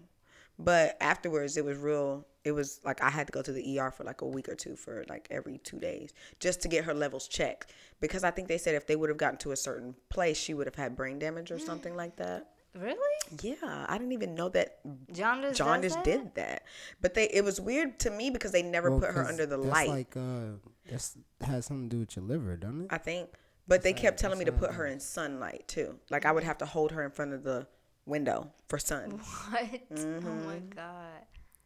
[0.59, 2.27] But afterwards, it was real.
[2.45, 4.55] It was like I had to go to the ER for like a week or
[4.55, 8.49] two for like every two days just to get her levels checked because I think
[8.49, 10.97] they said if they would have gotten to a certain place, she would have had
[10.97, 12.53] brain damage or something like that.
[12.75, 12.97] Really?
[13.43, 14.79] Yeah, I didn't even know that
[15.13, 15.51] Jaundice.
[15.51, 16.05] does jaundice that?
[16.05, 16.63] did that.
[17.01, 19.57] But they it was weird to me because they never Well, put her under the
[19.57, 19.89] that's light.
[19.89, 22.87] Like uh, that's has something to do with your liver, doesn't it?
[22.91, 23.31] I think.
[23.67, 25.99] But they kept telling me to put her in sunlight too.
[26.11, 27.67] Like I would have to hold her in front of the
[28.07, 29.11] window for sun.
[29.51, 29.69] What?
[29.91, 30.47] Oh Mm-hmm.
[30.47, 31.23] my god.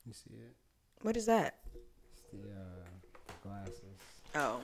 [0.07, 0.55] You see it?
[1.03, 1.59] What is that?
[2.15, 3.99] It's the uh, glasses.
[4.35, 4.61] Oh.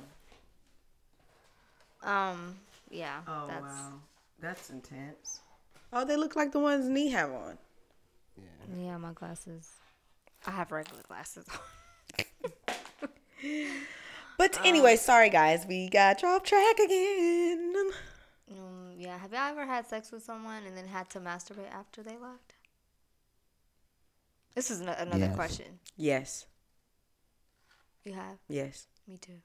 [2.03, 2.57] Um.
[2.91, 3.21] Yeah.
[3.27, 3.93] Oh that's, wow,
[4.41, 5.41] that's intense.
[5.93, 7.59] Oh, they look like the ones Nee have on.
[8.37, 8.77] Yeah.
[8.87, 9.69] Yeah, my glasses.
[10.47, 11.47] I have regular glasses.
[14.37, 17.75] But anyway, sorry guys, we got off track again.
[18.53, 18.93] um.
[18.97, 19.19] Yeah.
[19.19, 22.55] Have y'all ever had sex with someone and then had to masturbate after they left?
[24.55, 25.35] This is an- another Yes.
[25.35, 25.81] question.
[25.97, 26.47] Yes,
[28.05, 28.39] You have?
[28.49, 29.41] yes, Me too.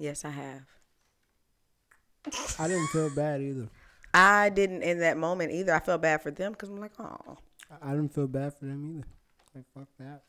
[0.00, 0.62] yes, I have.
[2.58, 3.68] I didn't feel bad either.
[4.16, 5.74] I didn't in that moment either.
[5.74, 7.36] I felt bad for them because I'm like, oh,
[7.70, 9.06] I- I didn't feel bad for them either.
[9.54, 10.22] Like fuck that.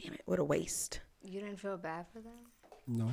[0.00, 1.00] damn it, what a waste.
[1.22, 2.32] You didn't feel bad for them?
[2.86, 3.10] No.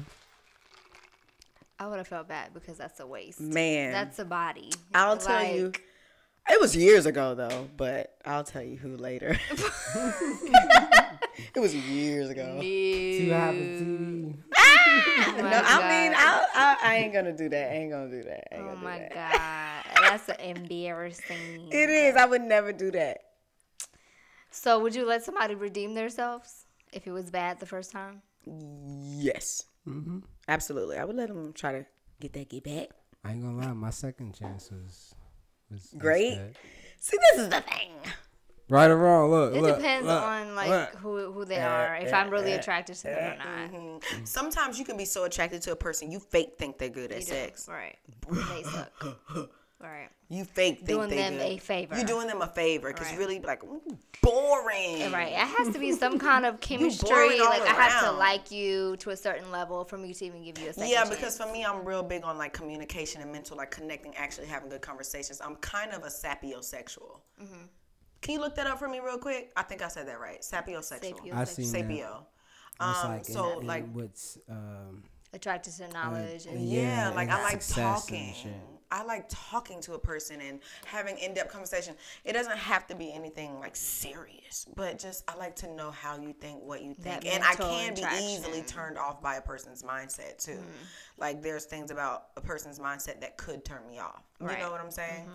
[1.80, 3.42] I would have felt bad because that's a waste.
[3.42, 4.72] Man, That's a body.
[4.94, 5.72] I'll tell you.
[6.50, 9.38] It was years ago though, but I'll tell you who later.
[11.56, 12.60] it was years ago.
[12.62, 14.55] See what
[15.04, 15.40] happens TV.
[15.40, 17.72] Oh No, I mean, I, I I ain't gonna do that.
[17.72, 18.54] I ain't gonna do that.
[18.54, 19.14] I ain't Oh do my that.
[19.14, 21.70] god, that's embarrassing.
[21.72, 22.16] It is.
[22.16, 23.20] I would never do that.
[24.52, 28.22] So, would you let somebody redeem themselves if it was bad the first time?
[28.46, 30.20] Yes, Mm-hmm.
[30.48, 30.98] absolutely.
[30.98, 31.86] I would let them try to
[32.20, 32.90] get that get back.
[33.24, 35.14] I ain't gonna lie, my second chance was
[35.70, 36.36] was was Great.
[36.36, 36.58] good.
[37.00, 37.92] See, this is the thing.
[38.68, 39.30] Right or wrong?
[39.30, 40.90] Look, It look, depends look, on like look.
[40.96, 41.98] who who they are.
[41.98, 43.72] If I'm really attracted to them or not.
[43.72, 44.26] Mm-hmm.
[44.26, 47.20] Sometimes you can be so attracted to a person you fake think they're good at
[47.20, 47.32] You do.
[47.32, 47.68] sex.
[47.70, 47.96] right?
[48.32, 48.92] They suck.
[49.80, 50.10] right.
[50.30, 51.42] You fake think Doing they them good.
[51.44, 51.96] a favor.
[51.96, 53.20] You're doing them a favor because Right.
[53.20, 53.62] really like
[54.24, 55.12] boring.
[55.12, 55.32] Right.
[55.34, 57.08] It has to be some kind of chemistry.
[57.08, 60.26] boring all Like I have to like you to a certain level for me to
[60.26, 61.10] even give you a second Yeah, chance.
[61.12, 64.70] because for me, I'm real big on like communication and mental, like connecting, actually having
[64.70, 65.40] good conversations.
[65.40, 67.20] I'm kind of a sapiosexual.
[67.40, 67.66] Mm-hmm.
[68.26, 69.52] Can you look that up for me real quick?
[69.56, 70.42] I think I said that right.
[70.42, 71.20] Sapiosexual.
[71.20, 71.66] Sapio- I seen.
[71.66, 72.24] Sapio.
[72.82, 77.10] It's Um, like so in, in like what's um attracted to knowledge and yeah, Yeah,
[77.16, 78.34] like and I like talking.
[78.92, 81.96] I like talking to a person and having in-depth conversation.
[82.24, 86.18] It doesn't have to be anything like serious, but just I like to know how
[86.18, 89.42] you think, what you think, That and I can be easily turned off by a
[89.42, 90.60] person's mindset too.
[91.18, 94.24] Like there's things about a person's mindset that could turn me off.
[94.40, 95.30] You know what I'm saying?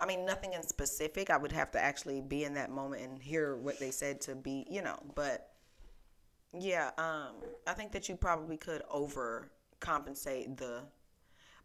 [0.00, 1.30] I mean, nothing in specific.
[1.30, 4.34] I would have to actually be in that moment and hear what they said to
[4.34, 4.98] be, you know.
[5.14, 5.50] But
[6.58, 7.34] yeah, um,
[7.66, 10.82] I think that you probably could overcompensate the.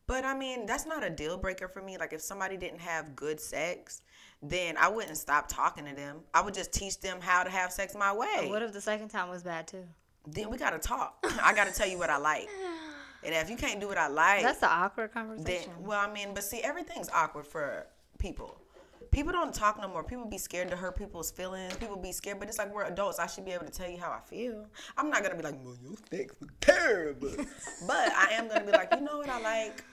[0.07, 1.97] But I mean, that's not a deal breaker for me.
[1.97, 4.01] Like, if somebody didn't have good sex,
[4.41, 6.17] then I wouldn't stop talking to them.
[6.33, 8.47] I would just teach them how to have sex my way.
[8.49, 9.83] what if the second time was bad too?
[10.27, 11.23] then we gotta talk.
[11.41, 12.49] I gotta tell you what I like.
[13.23, 15.71] And if you can't do what I like, That's an awkward then conversation.
[15.79, 17.87] well, I mean, but see, everything's awkward for
[18.25, 18.57] people.
[19.11, 20.03] People don't talk no more.
[20.03, 21.75] People be scared to hurt people's feelings.
[21.77, 23.19] People be scared, but it's like we're adults.
[23.19, 24.65] I should be able to tell you how I feel.
[24.97, 27.29] I'm not gonna be like, well, your sex was terrible,
[27.87, 29.83] but I am gonna be like, you know what I like,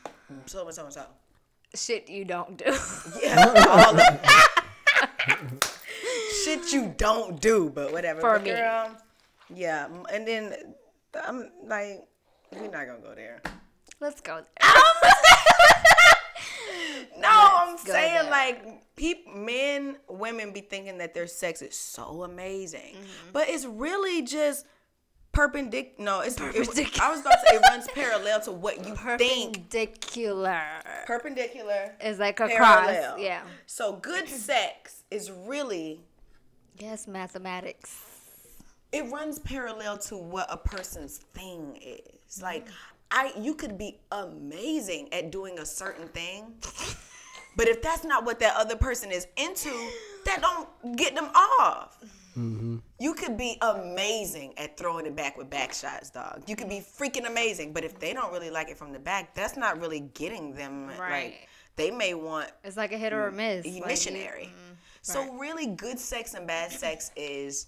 [0.47, 1.05] so and so and so.
[1.75, 2.75] Shit you don't do.
[3.23, 4.21] Yeah, all of
[6.45, 8.21] shit you don't do, but whatever.
[8.21, 8.51] For But me.
[8.51, 8.97] girl,
[9.55, 10.55] yeah, and then
[11.23, 12.09] I'm like,
[12.51, 13.43] we're not gonna go there.
[14.01, 14.41] Let's go.
[14.41, 14.71] There.
[14.71, 15.12] Um,
[17.19, 18.31] No, I'm saying there.
[18.31, 23.33] like peop men, women be thinking that their sex is so amazing, Mm-hmm.
[23.33, 24.67] but it's really just
[25.33, 26.05] perpendicular.
[26.05, 27.07] No, it's it, Perpendicular.
[27.07, 29.71] I was about to say it runs parallel to what you think.
[29.71, 30.61] Perpendicular
[31.07, 31.95] Perpendicular.
[32.05, 33.13] is like a Parallel.
[33.13, 33.21] cross.
[33.21, 33.43] Yeah.
[33.67, 36.01] So good sex is really
[36.79, 37.95] Yes, mathematics.
[38.93, 42.43] it runs parallel to what a person's thing is.
[42.43, 42.67] Like
[43.13, 46.55] I you could be amazing at doing a certain thing.
[47.55, 49.69] But if that's not what that other person is into,
[50.25, 51.99] that don't get them off.
[52.37, 52.79] Mm-hmm.
[52.99, 56.45] You could be amazing at throwing it back with back shots, dog.
[56.47, 59.35] You could be freaking amazing, but if they don't really like it from the back,
[59.35, 60.87] that's not really getting them.
[60.99, 61.11] Right.
[61.25, 63.67] Like they may want It's like a hit or a miss.
[63.67, 64.45] a Like, you- missionary.
[64.47, 64.73] Mm-hmm.
[65.03, 67.67] So really, good sex and bad sex is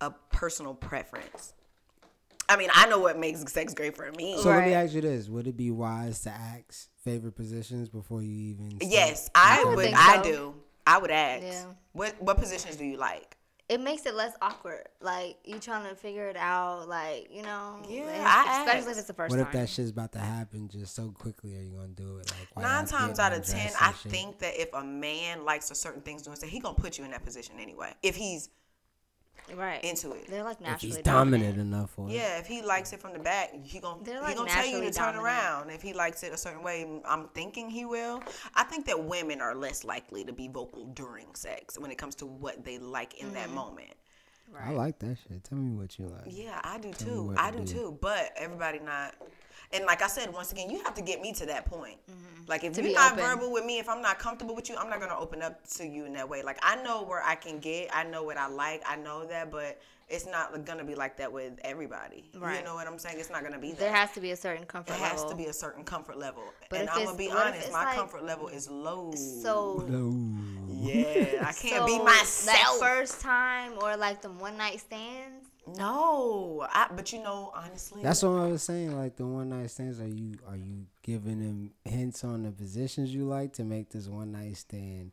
[0.00, 1.54] a personal preference.
[2.48, 4.36] I mean, I know what makes sex great for me.
[4.38, 8.22] So let me ask you this: Would it be wise to ask favorite positions before
[8.22, 8.70] you even?
[8.76, 8.92] start?
[8.92, 9.84] yes, I, would would.
[9.86, 10.54] think I do.
[10.86, 11.42] I would ask.
[11.44, 11.64] Yeah.
[11.92, 13.36] What what positions do you like?
[13.66, 14.86] it makes it less awkward.
[15.00, 18.90] Like you trying to figure it out, like you know, Yeah, like, I especially asked.
[18.90, 19.46] if it's the first What time.
[19.46, 21.56] if that shit's about to happen just so quickly?
[21.56, 22.30] Are you gonna do it?
[22.54, 26.02] Like Nine times out of ten, I think that if a man likes a certain
[26.02, 27.94] things doing, so he gonna put you in that position anyway.
[28.02, 28.50] If he's
[29.56, 30.28] right into it.
[30.28, 31.74] They're like if naturally he's dominant dominant.
[31.74, 32.12] enough for it.
[32.12, 34.78] Yeah, if he likes it from the back, he gonna They're, he gonna tell you
[34.80, 35.24] to naturally turn dominant.
[35.24, 35.70] around.
[35.70, 38.22] If he likes it a certain way, I'm thinking he will.
[38.54, 42.14] I think that women are less likely to be vocal during sex when it comes
[42.16, 43.34] to what they like in Mm-hmm.
[43.34, 43.92] that moment.
[44.62, 45.42] I like that shit.
[45.42, 46.22] Tell me what you like.
[46.26, 47.34] Yeah, I do me too.
[47.36, 47.64] I do do.
[47.64, 47.98] too.
[48.00, 49.14] But everybody not.
[49.74, 51.96] And like I said, once again, you have to get me to that point.
[52.46, 52.82] Like if Mm-hmm.
[52.82, 53.24] To you're not open.
[53.24, 55.86] verbal with me, if I'm not comfortable with you, I'm not gonna open up to
[55.86, 56.42] you in that way.
[56.42, 59.50] Like I know where I can get, I know what I like, I know that,
[59.50, 59.80] but
[60.14, 62.30] it's not gonna be like that with everybody.
[62.36, 62.58] Right.
[62.58, 63.16] You know what I'm saying?
[63.18, 63.78] It's not gonna be that.
[63.78, 66.42] There has to be a certain comfort It has to be a certain comfort level.
[66.70, 68.70] But and if I'm it's- gonna be if honest, it's my like- comfort level is
[68.70, 69.12] low.
[69.14, 70.12] so No.
[70.68, 72.46] yeah, I can't be so myself.
[72.46, 75.46] That first time or like the one night stands.
[75.78, 78.96] no, I, but you know, honestly, That's what I was saying.
[78.96, 79.98] Like the one night stands.
[80.00, 84.06] Are you are you giving them hints on the positions you like to make this
[84.08, 85.12] one night stand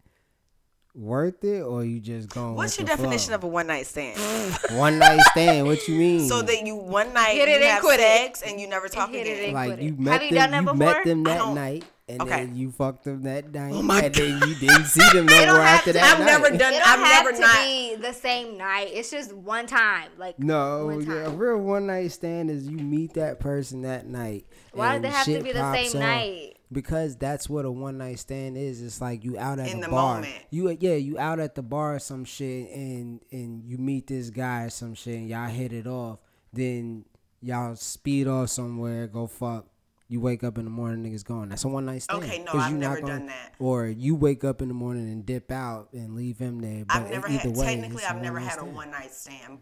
[0.93, 2.56] worth it, or you just going?
[2.56, 3.36] what's your the definition flow?
[3.36, 4.19] of a one night stand?
[4.71, 5.67] one night stand?
[5.67, 6.27] What you mean?
[6.27, 8.04] So that you one night Hit you it and have quit it.
[8.17, 9.43] sex and you never talk Hit it again.
[9.45, 9.99] and- like quit you it.
[9.99, 12.30] met Have you them, done that you met them that night, and Okay.
[12.45, 15.45] then you fucked them that night, Oh my and then you didn't see them no
[15.45, 16.25] more after to- that I've night.
[16.25, 16.73] never done.
[16.73, 17.63] It I've have never to not.
[17.63, 18.89] be the same night.
[18.91, 20.10] It's just one time.
[20.17, 24.08] Like No, one yeah, a real one night stand is you meet that person that
[24.08, 24.45] night.
[24.73, 25.93] Why and did they have to be the same off.
[25.95, 26.58] night?
[26.71, 28.81] Because that's what a one night stand is.
[28.81, 30.15] It's like you out at In a the bar.
[30.15, 30.34] moment.
[30.51, 34.29] You yeah, you out at the bar or some shit and and you meet this
[34.29, 36.19] guy or some shit and y'all hit it off.
[36.53, 37.03] Then
[37.41, 39.67] y'all speed off somewhere, go fuck.
[40.07, 41.49] You wake up in the morning, niggas gone.
[41.49, 42.23] That's a one night stand.
[42.23, 43.53] Okay, no, 'Cause I've you not never gonna- done that.
[43.60, 46.86] Or you wake up in the morning and dip out and leave him there.
[46.86, 47.57] But I've never either had.
[47.57, 48.75] way, technically, it's a I've never one-night had a stand.
[48.75, 49.57] one night stand,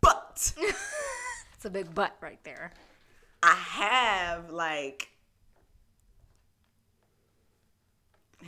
[0.00, 0.52] but
[1.54, 2.72] it's a big butt right there.
[3.42, 5.08] I have like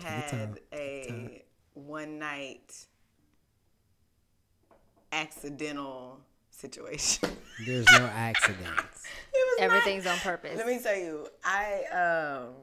[0.03, 1.43] had a
[1.75, 2.87] one night
[5.13, 7.31] accidental situation.
[7.65, 9.05] There's no accidents.
[9.33, 10.57] It was not- Everything's on purpose.
[10.57, 12.55] Let me tell you, I um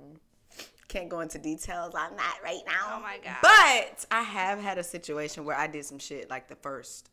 [0.87, 2.95] can't go into details on that right now.
[2.97, 3.35] Oh my God.
[3.43, 7.09] But I have had a situation where I did some shit like the first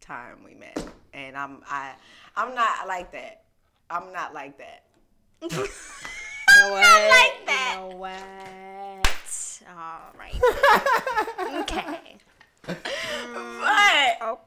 [0.00, 1.92] time we met, and I'm I
[2.36, 3.44] I'm not like that.
[3.90, 4.84] I'm not like that.
[5.42, 7.10] You know what?
[7.10, 7.76] like that.
[7.82, 8.18] You know what?
[9.68, 10.34] All right.
[11.62, 12.16] okay.
[12.66, 14.38] But Oh.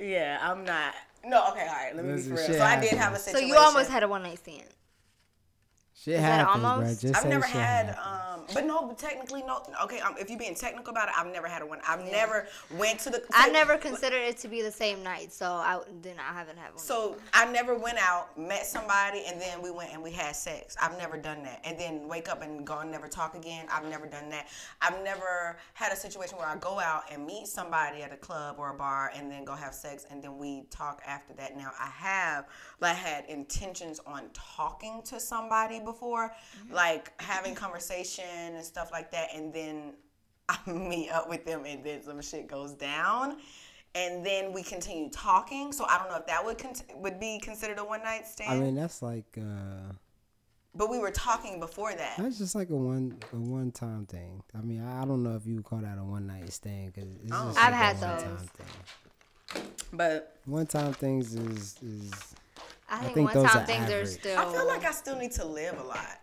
[0.00, 0.94] yeah, I'm not.
[1.24, 1.94] No, okay, all right.
[1.94, 2.58] Let me be Listen, for real.
[2.58, 4.64] So I did have a So you almost had a one night stand.
[5.94, 6.70] Shit that happens, bro.
[6.70, 7.00] almost?
[7.02, 8.48] Just I've never had, happens.
[8.48, 9.62] um, but no, but technically no.
[9.84, 11.80] Okay, um, if you're being technical about it, I've never had a one.
[11.86, 13.22] I've never went to the.
[13.34, 16.56] I say- never considered it to be the same night, so I then I haven't
[16.58, 16.78] had one.
[16.78, 20.76] So I never went out, met somebody, and then we went and we had sex.
[20.80, 21.60] I've never done that.
[21.64, 23.66] And then wake up and go and never talk again.
[23.70, 24.48] I've never done that.
[24.80, 28.56] I've never had a situation where I go out and meet somebody at a club
[28.58, 31.56] or a bar and then go have sex and then we talk after that.
[31.56, 32.46] Now I have
[32.80, 35.89] like had intentions on talking to somebody before,
[36.70, 38.24] like having conversation
[38.54, 39.94] and stuff like that, and then
[40.48, 43.36] I meet up with them and then some shit goes down.
[43.94, 45.72] And then we continue talking.
[45.72, 48.52] So I don't know if that would cont- would be considered a one night stand.
[48.52, 49.92] I mean, that's like uh,
[50.76, 52.14] but we were talking before that.
[52.16, 54.44] that's just like a one a one time thing.
[54.56, 56.92] I mean, I I don't know if you would call that a one night stand
[56.92, 57.46] because it's Oh.
[57.48, 58.48] just I've like had a one-time those.
[58.50, 59.62] thing.
[59.92, 62.12] But One time things is is
[62.90, 64.38] I think, think one those time are things are still.
[64.38, 66.20] I feel like I still need to live a lot.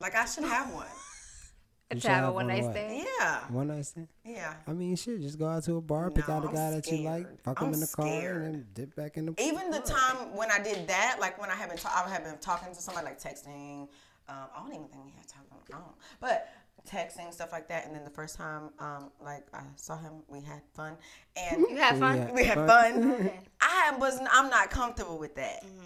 [0.00, 0.86] Like I should have one.
[1.90, 2.72] you to should have a one one night what?
[2.72, 3.06] stand.
[3.20, 3.38] Yeah.
[3.48, 4.08] one night stand.
[4.24, 4.54] Yeah.
[4.66, 6.70] I mean, shit, just go out to a bar, pick No, out a I'm guy
[6.72, 9.34] that you like, fuck him I'm in the car, and then dip back in the.
[9.40, 12.24] Even the time when I did that, like when I have been, ta- I have
[12.24, 13.88] been talking to somebody, like texting.
[14.28, 16.48] Um, I don't even think we had talking on the phone, but
[16.86, 17.86] texting stuff like that.
[17.86, 20.96] And then the first time, um, like I saw him, we had fun,
[21.36, 22.16] and You had fun.
[22.18, 22.32] Yeah.
[22.32, 22.66] we had Fun.
[22.66, 23.12] fun.
[23.20, 23.40] Okay.
[23.60, 25.64] I was, I'm not comfortable with that.
[25.64, 25.82] Mm-hmm.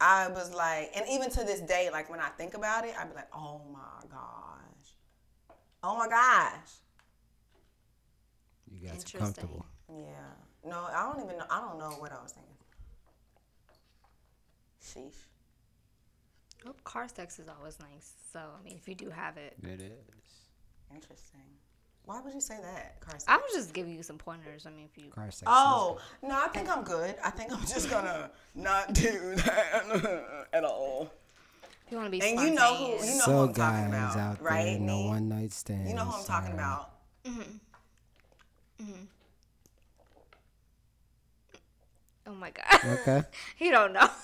[0.00, 3.08] I was like, and even to this day, like when I think about it, I'd
[3.08, 4.94] be like, oh my gosh,
[5.84, 6.70] oh my gosh.
[8.68, 9.20] You got too Interesting.
[9.20, 9.66] comfortable.
[9.88, 10.68] Yeah.
[10.68, 11.44] No, I don't even know.
[11.50, 12.52] I don't know what I was thinking.
[14.82, 15.26] Sheesh.
[16.66, 18.12] Oh, car sex is always nice.
[18.32, 19.92] So I mean, if you do have it, It is.
[20.94, 21.40] Interesting.
[22.04, 23.26] Why would you say that, Carson?
[23.28, 24.66] I was just giving you some pointers.
[24.66, 25.42] I mean, if you Car sex.
[25.46, 27.14] Oh no, I think I'm good.
[27.24, 31.10] I think I'm just gonna not do that at all.
[31.86, 33.86] if you want to be And you know who- you know so who I'm talking
[33.88, 35.88] about, out right, there, no one night stand.
[35.88, 36.90] You know who I'm talking about.
[37.24, 37.40] Mm-hmm.
[38.82, 39.04] Mm-hmm.
[42.26, 42.84] Oh my god.
[43.00, 43.22] Okay.
[43.56, 44.08] he don't know.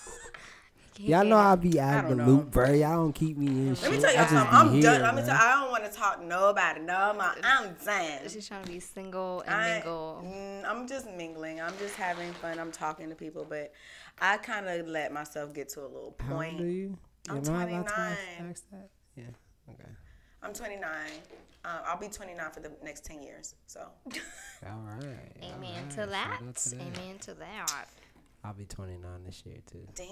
[0.99, 2.25] He Y'all know can't- I be out of the know.
[2.25, 2.71] loop, bro.
[2.71, 3.83] Y'all don't keep me in shit.
[3.83, 4.51] Let me tell I y'all just something.
[4.51, 5.01] be I'm here, done.
[5.01, 5.29] Let me man.
[5.29, 5.37] tell.
[5.39, 7.35] I don't want to talk nobody no more.
[7.41, 8.27] I'm done.
[8.29, 10.21] She's trying to be single and I, mingle.
[10.25, 11.61] mm, I'm just mingling.
[11.61, 12.59] I'm just having fun.
[12.59, 13.71] I'm talking to people, but
[14.19, 16.59] I kind of let myself get to a little How old point.
[16.59, 16.97] are you?
[17.29, 17.85] I'm Am I to 29.
[18.51, 18.89] ask that?
[19.15, 19.23] Yeah.
[19.69, 19.89] Okay.
[20.43, 20.83] I'm 29.
[21.63, 23.55] Uh, I'll be 29 for the next 10 years.
[23.67, 23.87] So
[24.65, 25.31] All right.
[25.43, 25.89] Amen right.
[25.91, 26.41] to Shout that.
[26.45, 26.81] out to that.
[26.81, 27.87] Amen to that.
[28.41, 29.85] I'll be 29 this year too.
[29.95, 30.07] dang,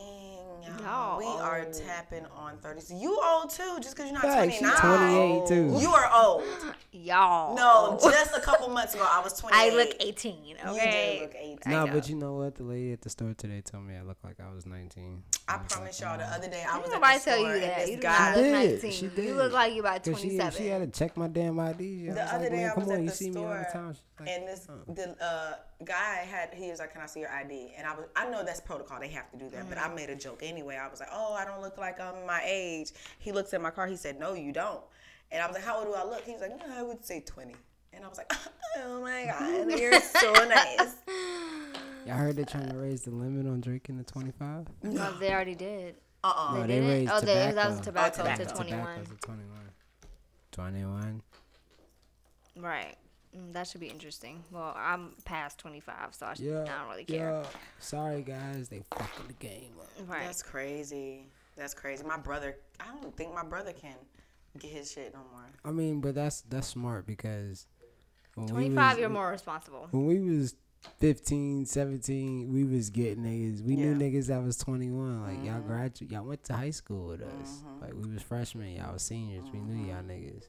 [0.62, 2.82] y'all, Y'all we are tapping on 30.
[2.82, 4.76] So you old too, just because you're not Facts, 29.
[4.76, 5.80] she 28 too.
[5.82, 6.44] You are old.
[6.92, 7.56] Y'all.
[7.56, 9.58] No, just a couple months ago I was 28.
[9.72, 10.44] I look 18.
[10.46, 11.16] You Okay.
[11.20, 11.72] do look 18.
[11.72, 11.94] No, know.
[11.94, 12.56] but you know what?
[12.56, 15.24] The lady at the store today told me I look like I was 19.
[15.48, 17.38] I was promise like, y'all the other day I was Ain't at nobody the tell
[17.38, 17.78] store you and that.
[17.80, 18.20] this You guy.
[18.20, 18.72] not look She did.
[18.84, 18.92] 19.
[18.92, 19.36] She You did.
[19.38, 20.52] look like you about Cause she, 27.
[20.64, 22.10] she had to check my damn ID.
[22.10, 23.42] I The other like, day man, I come was on, at you the see me
[23.42, 23.94] all the store, time.
[23.94, 25.54] She's like, and this the uh,
[25.86, 28.44] guy had he was like, "Can I see your ID?" And I was I know
[28.44, 29.70] that's protocol; they have to do that.
[29.70, 29.92] But Mm-hmm.
[29.92, 30.76] I made a joke anyway.
[30.78, 33.70] I was like, "Oh, I don't look like I'm my age." He looks at my
[33.72, 33.88] car.
[33.88, 34.82] He said, "No, you don't."
[35.32, 37.04] And I was like, "How old do I look?" He was like, "No, I would
[37.06, 37.54] say 20."
[37.94, 38.32] And I was like,
[38.78, 40.96] "Oh my god, you're so nice."
[42.06, 44.66] Y'all heard they're trying to raise the limit on drinking to 25?
[44.84, 45.96] No, they already did.
[46.24, 46.90] Uh uh No, They they didn't?
[46.90, 47.70] raised Oh, they- that tobacco.
[47.70, 49.04] was tobacco to Tobacco's 21.
[49.06, 49.60] to 21.
[50.52, 51.22] 21.
[52.60, 52.96] Right.
[53.38, 54.44] Mm, That should be interesting.
[54.52, 56.64] Well, I'm past 25, so I, sh- Yeah.
[56.64, 57.42] I don't really care.
[57.42, 57.50] Yeah.
[57.80, 58.70] Sorry, guys.
[58.70, 59.88] They fucking the game up.
[60.08, 60.26] Right.
[60.26, 61.28] That's crazy.
[61.56, 62.04] That's crazy.
[62.04, 63.96] My brother, I don't think my brother can
[64.60, 65.46] get his shit no more.
[65.66, 67.66] I mean, but that's that's smart because
[68.36, 69.88] when 25, was- you're more responsible.
[69.92, 70.56] When we was
[71.00, 73.62] 15, 17, we was getting niggas.
[73.62, 75.24] We knew niggas that was 21.
[75.24, 75.68] Like, y'all mm-hmm.
[75.68, 77.64] graduated, y'all went to high school with us.
[77.66, 77.82] Mm-hmm.
[77.82, 79.46] Like, we was freshmen, y'all was seniors.
[79.52, 80.12] We knew y'all mm-hmm.
[80.12, 80.48] niggas.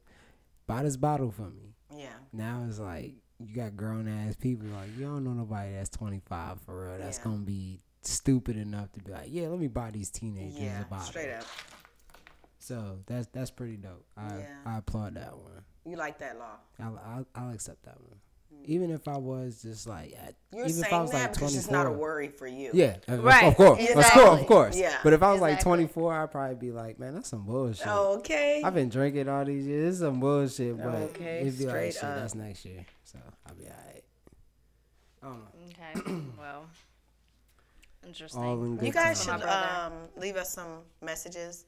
[0.66, 1.74] Buy this bottle for me.
[1.96, 2.08] Yeah.
[2.32, 4.66] Now it's like, you got grown ass people.
[4.68, 6.98] Like, you don't know nobody that's 25 for real.
[6.98, 7.24] That's Yeah.
[7.24, 10.82] going to be stupid enough to be like, yeah, let me buy these teenagers Yeah.
[10.82, 11.06] a bottle.
[11.06, 11.44] Straight up.
[12.58, 14.04] So that's that's pretty dope.
[14.16, 14.46] I Yeah.
[14.66, 15.64] I applaud that one.
[15.86, 16.56] You like that law?
[16.80, 18.18] I'll, I'll, I'll accept that one.
[18.64, 20.14] Even if I was just like,
[20.52, 21.58] You're even if I was that like 24.
[21.58, 22.70] it's not a worry for you.
[22.74, 24.76] Yeah, of- Right, of course, of course, of course.
[24.76, 24.94] Yeah.
[25.02, 27.86] But if I was like 24, I'd probably be like, man, that's some bullshit.
[27.86, 28.60] Okay.
[28.64, 29.84] I've been drinking all these years.
[29.86, 32.16] This is some bullshit, but Okay, it'd be like, straight shit, up.
[32.16, 32.84] that's next year.
[33.04, 34.04] So I'll be alright.
[35.22, 36.10] I don't know.
[36.12, 36.22] Okay.
[36.38, 36.64] well,
[38.06, 38.42] interesting.
[38.42, 39.40] All in good You guys time.
[39.40, 41.64] should um, leave us some messages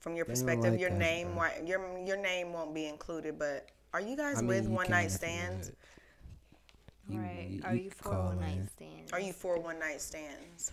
[0.00, 0.72] from your They perspective.
[0.72, 3.38] like your that, name, why- your your name won't be included.
[3.38, 5.72] But are you guys I mean, with you one night if you stands?
[7.08, 7.14] Would.
[7.14, 7.48] You- right.
[7.50, 8.40] you- Are you you can for call one in.
[8.40, 9.12] night stands?
[9.12, 10.72] Are you for one night stands?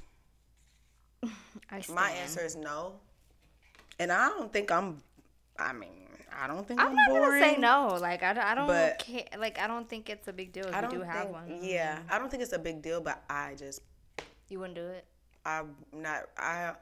[1.72, 1.96] I stand.
[1.96, 2.94] My answer is no.
[4.00, 5.02] And I don't think I'm.
[5.58, 5.90] I mean,
[6.38, 7.42] I don't think I'm, I'm not boring.
[7.42, 7.98] gonna say no.
[8.02, 9.24] Like I, don't- I don't but- care.
[9.40, 11.12] Like I don't think it's a big deal if I you don't do think.
[11.12, 11.60] have one.
[11.62, 12.14] Yeah, mm-hmm.
[12.14, 13.00] I don't think it's a big deal.
[13.02, 13.82] But I just,
[14.50, 15.06] You wouldn't do it.
[15.46, 16.24] I'm not.
[16.38, 16.74] I.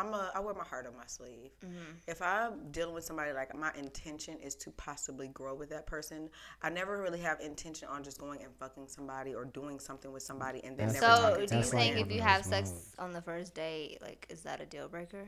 [0.00, 0.30] I'm a.
[0.34, 1.50] I wear my heart on my sleeve.
[1.64, 1.92] Mm-hmm.
[2.08, 6.28] If I'm dealing with somebody like my intention is to possibly grow with that person,
[6.62, 10.22] I never really have intention on just going and fucking somebody or doing something with
[10.22, 12.12] somebody and then That's never So, talking do to you That's them like think if
[12.12, 12.94] you have sex moments.
[12.98, 15.26] on the first date, like, is that a deal breaker?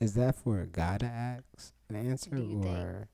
[0.00, 2.74] Is that for a guy to ask an answer Do you think?
[2.74, 3.08] or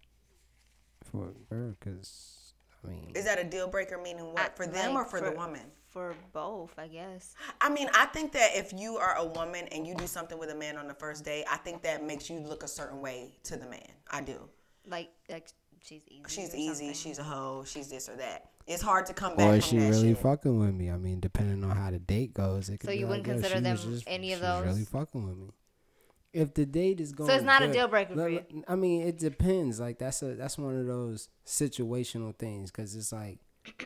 [1.03, 1.75] for a girl?
[1.79, 2.46] Because
[2.85, 3.99] I mean, Is that a deal breaker?
[3.99, 5.63] Meaning what I- for them like, or for, the woman?
[5.89, 7.35] For both, I guess.
[7.61, 10.51] I mean, I think that if you are a woman and you do something with
[10.51, 13.39] a man on the first day, I think that makes you look a certain way
[13.45, 13.81] to the man.
[14.11, 14.49] I do.
[14.87, 15.49] Like, like
[15.83, 16.23] she's easy.
[16.29, 16.69] She's easy.
[16.69, 16.95] something.
[16.95, 17.65] She's a hoe.
[17.67, 18.51] She's this or that.
[18.67, 20.19] It's hard to come back or from is she that really shit.
[20.19, 20.91] fucking with me?
[20.91, 23.35] I mean, depending on how the date goes, it could So be you wouldn't yo,
[23.35, 25.51] consider them just, any of she was really fucking with me.
[26.37, 28.43] If the date is going, so it's not a deal breaker for you?
[28.69, 29.81] I mean, it depends.
[29.81, 33.39] Like that's a that's one of those situational things because it's like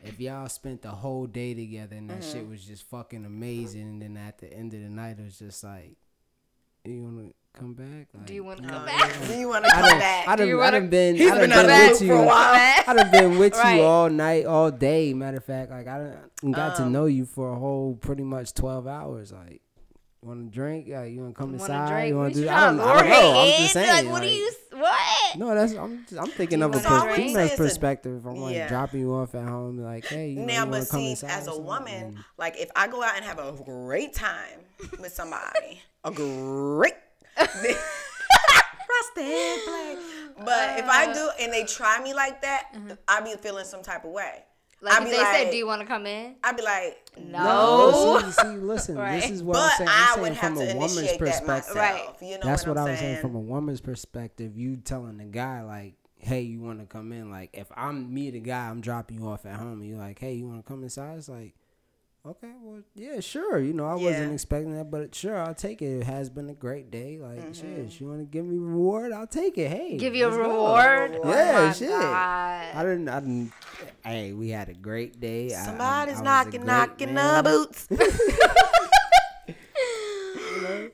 [0.05, 2.33] if y'all spent the whole day together and that Mm-hmm.
[2.33, 5.39] shit was just fucking amazing, and then at the end of the night it was
[5.39, 5.97] just like,
[6.85, 8.09] you wanna come back?
[8.15, 9.27] Like, Do you want to come back?
[9.27, 10.29] Do you want to come back?
[10.29, 12.09] I Do you I done been, He's I done been been on with loop you.
[12.09, 12.83] for a while.
[12.87, 13.77] I done been with Right.
[13.77, 15.15] you all night, all day.
[15.15, 15.99] Matter of fact, like I
[16.43, 19.33] done got Um, to know you for a whole pretty much twelve hours.
[19.33, 19.63] Like,
[20.23, 20.87] want to drink?
[20.89, 22.09] Like, you want to come inside?
[22.09, 22.49] You want to do?
[22.49, 23.41] I don't, I don't know.
[23.41, 23.89] I'm her just saying.
[23.89, 24.53] Like, what do like- you?
[24.73, 25.37] What?
[25.37, 28.25] No, that's I'm just, I'm thinking of a wanna female's Say it's a- perspective.
[28.27, 28.69] I'm like Yeah.
[28.69, 31.11] dropping you off at home, like, hey, you know, now, you but wanna come see,
[31.11, 34.61] inside as a woman, And- like if I go out and have a great time
[34.99, 36.95] with somebody, a great
[37.37, 37.77] frosted
[39.65, 39.99] flake.
[40.39, 41.15] But if I uh.
[41.15, 42.93] do and they try me like that, mm-hmm.
[43.09, 44.45] I be feeling some type of way.
[44.83, 48.21] Like, if they like, said, "Do you want to come in?" I'd be like, No.
[48.25, 49.21] see, see, listen, Right.
[49.21, 49.91] this is what but I'm saying.
[49.91, 51.77] I I'm would saying have from to a woman's initiate that perspective.
[51.77, 52.17] myself.
[52.23, 53.23] You know That's what, what, I'm I was saying saying?
[53.23, 54.57] from a woman's perspective.
[54.57, 58.31] You telling the guy like, "Hey, you want to come in?" Like, if I'm me,
[58.31, 60.69] the guy, I'm dropping you off at home, and you're like, "Hey, you want to
[60.69, 61.55] come inside?" It's like,
[62.27, 63.59] okay, well, yeah, sure.
[63.59, 65.87] You know, I wasn't expecting that, but sure, I'll take it.
[66.01, 67.19] It has been a great day.
[67.19, 67.53] Like, Mm-hmm.
[67.87, 69.13] shit, you want to give me reward?
[69.13, 69.71] I'll take it.
[69.71, 70.43] Hey, Give you a let's go.
[70.51, 71.19] reward?
[71.23, 71.89] Oh Yeah, my shit.
[71.91, 72.75] God.
[72.75, 73.09] I didn't.
[73.09, 73.53] I didn't.
[74.05, 75.53] Hey, we had a great day.
[75.55, 77.45] I- I- Somebody's I knocking, knocking man.
[77.45, 77.89] the boots.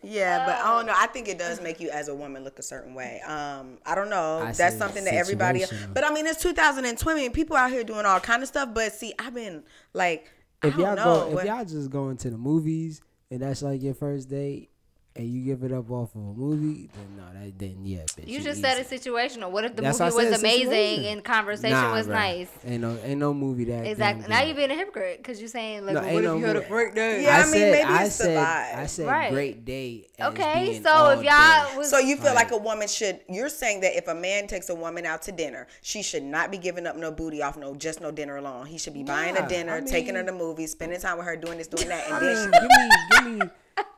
[0.02, 0.94] yeah, but I don't know.
[0.96, 3.20] I think it does make you as a woman look a certain way.
[3.26, 4.38] Um, I don't know.
[4.40, 5.64] I That's something that everybody.
[5.92, 8.70] But I mean, it's 2020 and people out here doing all kind of stuff.
[8.74, 10.30] But see, I've been like,
[10.62, 11.30] If y'all know.
[11.30, 13.00] go, if y'all just going to the movies
[13.30, 14.70] and that's like your first date,
[15.18, 18.26] and you give it up off of a movie, then no, that then yeah, bitch.
[18.28, 18.94] You just said easy.
[18.94, 19.50] it's situational.
[19.50, 21.04] What if the That's movie was amazing situation.
[21.12, 22.12] and conversation Nah, was bruh.
[22.12, 22.48] nice?
[22.64, 23.86] Ain't no, ain't no movie that.
[23.86, 24.22] Exactly.
[24.22, 26.40] damn Now you're being a hypocrite because you're saying like, No, well, what no if
[26.40, 26.68] you had a movie.
[26.70, 27.22] great day?
[27.24, 28.76] Yeah, I mean, said, maybe I it's the said, vibe.
[28.78, 29.30] I said Right.
[29.32, 30.08] great day.
[30.20, 32.34] Okay, so if y'all was So you feel Right.
[32.36, 33.20] like a woman should?
[33.28, 36.50] You're saying that if a man takes a woman out to dinner, she should not
[36.50, 38.66] be giving up no booty off no just no dinner alone.
[38.66, 41.26] He should be buying Nah, a dinner, I taking her to movies, spending time with
[41.26, 43.50] her, doing this, doing that, and then mean, give me, give me,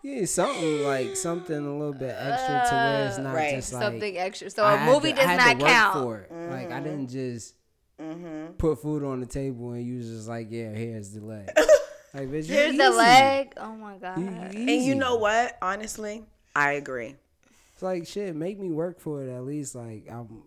[0.03, 3.55] yeah, something like something a little bit extra to where it's uh, not Right.
[3.57, 4.51] just like something extra.
[4.51, 5.95] So I a had movie to- I does had to not work count.
[5.95, 6.51] For it.
[6.51, 7.35] Like I didn't mm-hmm.
[7.37, 7.55] just
[8.01, 8.53] mm-hmm.
[8.53, 11.49] put food on the table and you was just like, yeah, here's the leg.
[12.15, 13.53] like, bitch, you Here's the leg.
[13.57, 14.19] Oh my god.
[14.19, 15.57] You- you and you know what?
[15.61, 16.25] Honestly,
[16.55, 17.17] I agree.
[17.75, 18.35] It's like shit.
[18.35, 19.75] Make me work for it at least.
[19.75, 20.45] Like I'm.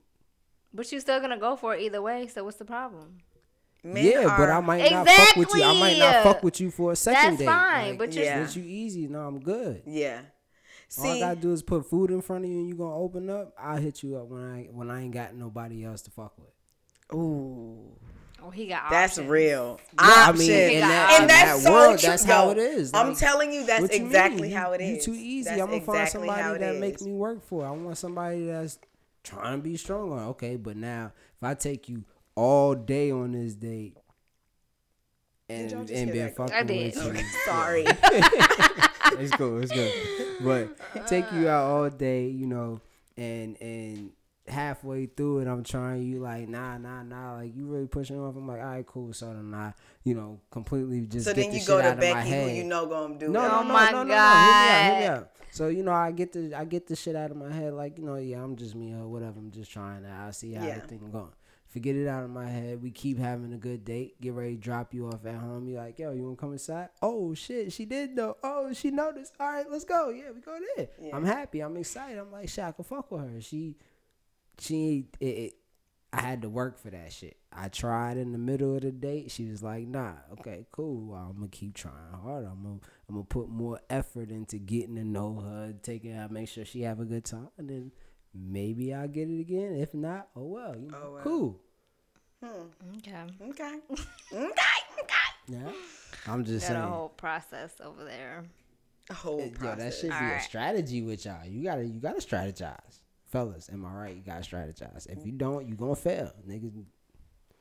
[0.74, 2.28] But you're still gonna go for it either way.
[2.28, 3.18] So what's the problem?
[3.84, 5.64] Men yeah, but I might not fuck with you.
[5.64, 7.46] I might not fuck with you for a second That's date.
[7.46, 8.48] fine, Like, but you're- Yeah.
[8.52, 9.08] you easy.
[9.08, 9.82] No, I'm good.
[9.86, 10.22] Yeah.
[11.00, 13.30] All I gotta do is put food in front of you, and you gonna open
[13.30, 13.54] up.
[13.58, 16.48] I'll hit you up when I when I ain't got nobody else to fuck with.
[17.18, 17.78] ooh,
[18.44, 19.30] Oh, he got that's options.
[19.30, 19.80] real.
[20.00, 20.50] I mean, Options.
[20.50, 22.10] in that- and that's that so world, true.
[22.10, 22.92] that's how Yo, it is.
[22.94, 24.52] I'm telling you, that's What you exactly mean?
[24.52, 24.90] how it is.
[24.90, 25.06] You is.
[25.06, 25.44] too easy.
[25.50, 26.82] That's I'm gonna find exactly how somebody it that is.
[26.82, 27.64] make me work for.
[27.64, 27.68] it.
[27.68, 28.80] I want somebody that's
[29.24, 30.16] trying to be stronger.
[30.30, 32.04] Okay, but now if I take you
[32.36, 33.98] all day on this date
[35.50, 36.96] and and been fucking I did.
[36.96, 37.86] with you, Sorry.
[39.20, 39.62] it's cool.
[39.62, 39.92] It's good.
[40.40, 42.80] But take you out all day, you know,
[43.18, 44.12] and and
[44.48, 48.36] halfway through it, I'm trying you like nah nah nah like you really pushing off.
[48.36, 49.12] I'm like all right cool.
[49.14, 49.74] So then I
[50.04, 52.48] you know completely just so get then you go to out of my Becky, who
[52.50, 53.48] you know gonna do No, it.
[53.48, 54.16] no, Oh no, my no, no, no.
[54.16, 55.18] Hear me out, hear me God.
[55.18, 55.32] out.
[55.52, 57.98] So you know, I get the I get the shit out of my head, like
[57.98, 59.38] you know, yeah, I'm just me or whatever.
[59.38, 60.10] I'm just trying to.
[60.10, 60.76] I see how Yeah.
[60.78, 61.28] everything going.
[61.72, 62.84] Forget it out of my head.
[62.84, 64.20] We keep having a good date.
[64.20, 65.70] Get ready to drop you off at home.
[65.70, 66.90] You like, yo, you wanna come inside?
[67.02, 68.36] Oh shit, she did though.
[68.44, 69.34] Oh, she noticed.
[69.40, 70.10] All right, let's go.
[70.10, 70.90] Yeah, we go there.
[71.02, 71.16] Yeah.
[71.16, 71.62] I'm happy.
[71.62, 72.18] I'm excited.
[72.20, 73.42] I'm like, shit, I can fuck with her.
[73.42, 73.78] She,
[74.60, 75.54] she, it, it.
[76.12, 77.38] I had to work for that shit.
[77.54, 79.32] I tried in the middle of the date.
[79.32, 81.12] She was like, "Nah, okay, cool.
[81.12, 82.44] Well, I'm gonna keep trying hard.
[82.44, 86.50] I'm gonna, I'm gonna put more effort into getting to know her, taking her, make
[86.50, 87.92] sure she have a good time, and then
[88.34, 89.76] maybe I'll get it again.
[89.76, 91.24] If not, oh well, you know, Oh, well.
[91.24, 91.60] cool.
[92.98, 93.12] Okay.
[93.50, 93.76] Okay.
[94.34, 94.48] Okay.
[95.04, 95.16] Okay.
[95.48, 95.72] Yeah,
[96.28, 98.44] I'm just Got a whole process over there.
[99.10, 100.00] A whole Yo, that process.
[100.00, 101.46] should be a strategy with y'all.
[101.46, 103.70] You gotta, you gotta strategize, fellas.
[103.74, 104.16] Am I right?
[104.16, 105.08] You gotta strategize.
[105.10, 106.72] If you don't, you gonna fail, niggas.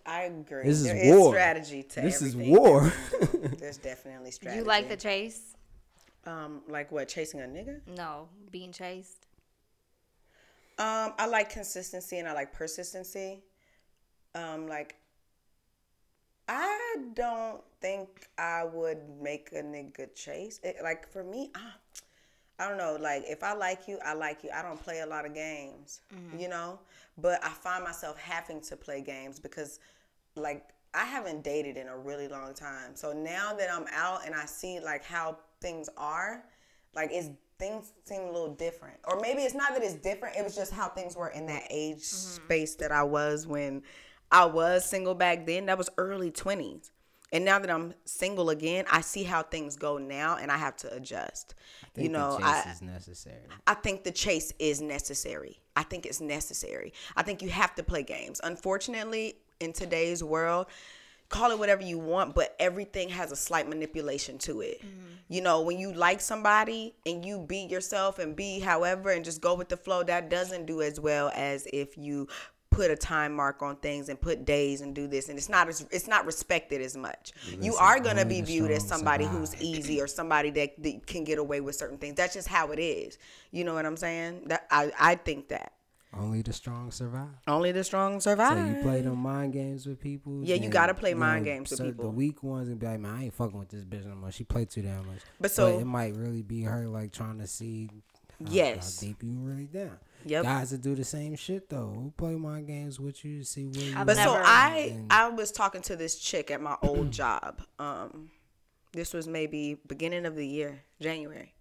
[0.06, 0.64] I agree.
[0.64, 1.32] This is There is war.
[1.32, 2.92] strategy to This is everything that war.
[3.58, 4.58] There's definitely strategy.
[4.60, 5.40] You like the chase?
[6.26, 7.80] um like what chasing a nigga?
[7.96, 9.26] No, being chased.
[10.80, 13.42] Um, I like consistency and I like persistency.
[14.34, 14.96] Um, like
[16.48, 20.58] I don't think I would make a nigga chase.
[20.64, 22.96] It, like for me, I, I don't know.
[22.98, 24.50] Like if I like you, I like you.
[24.54, 26.00] I don't play a lot of games,
[26.38, 26.78] you know.
[27.18, 29.80] But I find myself having to play games because,
[30.34, 32.94] like, I haven't dated in a really long time.
[32.94, 36.44] So now that I'm out and I see like how things are,
[36.94, 37.28] like it's
[37.60, 38.96] things seem a little different.
[39.04, 40.36] Or maybe it's not that it's different.
[40.36, 42.44] It was just how things were in that age mm-hmm.
[42.44, 43.82] space that I was when
[44.32, 45.66] I was single back then.
[45.66, 46.90] That was early twenties.
[47.32, 50.76] And now that I'm single again, I see how things go now, and I have
[50.78, 51.54] to adjust.
[51.94, 53.44] think you know, the I is necessary.
[53.68, 55.60] I think the chase is necessary.
[55.76, 56.92] I think it's necessary.
[57.16, 58.40] I think you have to play games.
[58.42, 60.66] Unfortunately, in today's world,
[61.30, 64.80] call it whatever you want, but everything has a slight manipulation to it.
[64.82, 65.06] Mm-hmm.
[65.28, 69.40] You know, when you like somebody and you be yourself and be however and just
[69.40, 72.26] go with the flow, that doesn't do as well as if you
[72.70, 75.68] put a time mark on things and put days and do this and it's not
[75.68, 77.32] as it's not respected as much.
[77.60, 79.40] you are going to be viewed as somebody survive.
[79.40, 82.14] who's easy or somebody that, that can get away with certain things.
[82.16, 83.18] That's just how it is.
[83.50, 84.44] You know what I'm saying?
[84.46, 85.72] That I I think that
[86.12, 87.28] Only the strong survive.
[87.46, 88.58] only the strong survive.
[88.58, 90.40] So you play them mind games with people.
[90.42, 92.04] Yeah, you gotta play you mind games with so people.
[92.04, 94.32] The weak ones and be like, man, I ain't fucking with this bitch no more.
[94.32, 95.20] She played too damn much.
[95.40, 97.88] But so- it might really be her like trying to see.
[98.44, 99.00] How, Yes.
[99.00, 99.98] how deep you really down.
[100.24, 100.44] Yep.
[100.44, 101.92] Guys that do the same shit though.
[101.94, 103.42] Who play mind games with you?
[103.44, 103.94] See where you.
[103.96, 104.42] I've But so Never.
[104.44, 107.62] I I was talking to this chick at my old job.
[107.78, 108.30] Um
[108.92, 111.54] This was maybe beginning of the year, January.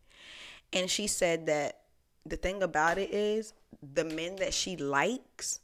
[0.74, 1.82] And she said that
[2.26, 3.54] the thing about it is
[3.94, 5.60] the men that she likes,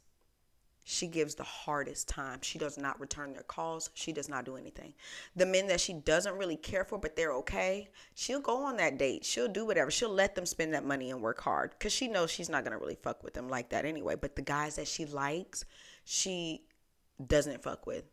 [0.88, 2.38] she gives the hardest time.
[2.42, 3.90] She does not return their calls.
[3.94, 4.94] She does not do anything.
[5.34, 8.96] The men that she doesn't really care for, but they're okay, she'll go on that
[8.96, 9.24] date.
[9.24, 9.90] She'll do whatever.
[9.90, 12.72] She'll let them spend that money and work hard because she knows she's not going
[12.72, 14.14] to really fuck with them like that anyway.
[14.14, 15.64] But the guys that she likes,
[16.04, 16.62] she
[17.26, 18.04] doesn't fuck with.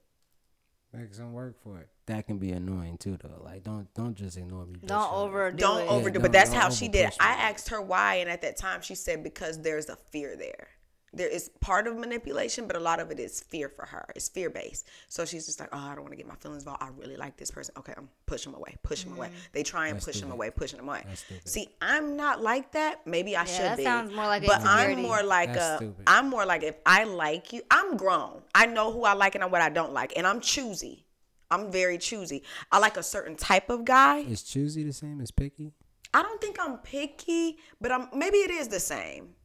[0.94, 1.88] Make some work for it.
[2.06, 3.41] That can be annoying too, though.
[3.44, 4.80] Like, don't don't just ignore me.
[4.86, 5.88] Don't overdo don't it.
[5.89, 7.18] overdo don't- but that's don't how she did it.
[7.20, 10.68] i asked her why and at that time she said because there's a fear there
[11.14, 14.05] there is part of manipulation but a lot of it is fear for her.
[14.16, 16.64] It's fear based so she's just like oh i don't want to get my feelings
[16.64, 16.84] involved.
[16.84, 17.74] I really like this person.
[17.78, 19.28] Okay i'm push him away push him away.
[19.28, 19.51] Mm.
[19.51, 21.05] They try and That's push him away pushing him away.
[21.45, 23.05] See i'm not like that.
[23.05, 26.03] Maybe i should that be sounds more like but i'm more like That's a stupid.
[26.07, 28.41] i'm more like if i like you i'm grown.
[28.55, 31.05] I know who i like and what i don't like and i'm choosy.
[31.51, 32.41] I'm very choosy.
[32.72, 34.20] I like a certain type of guy.
[34.20, 35.74] Is choosy the same as picky?
[36.11, 39.36] I don't think I'm picky, but I'm maybe it is the same.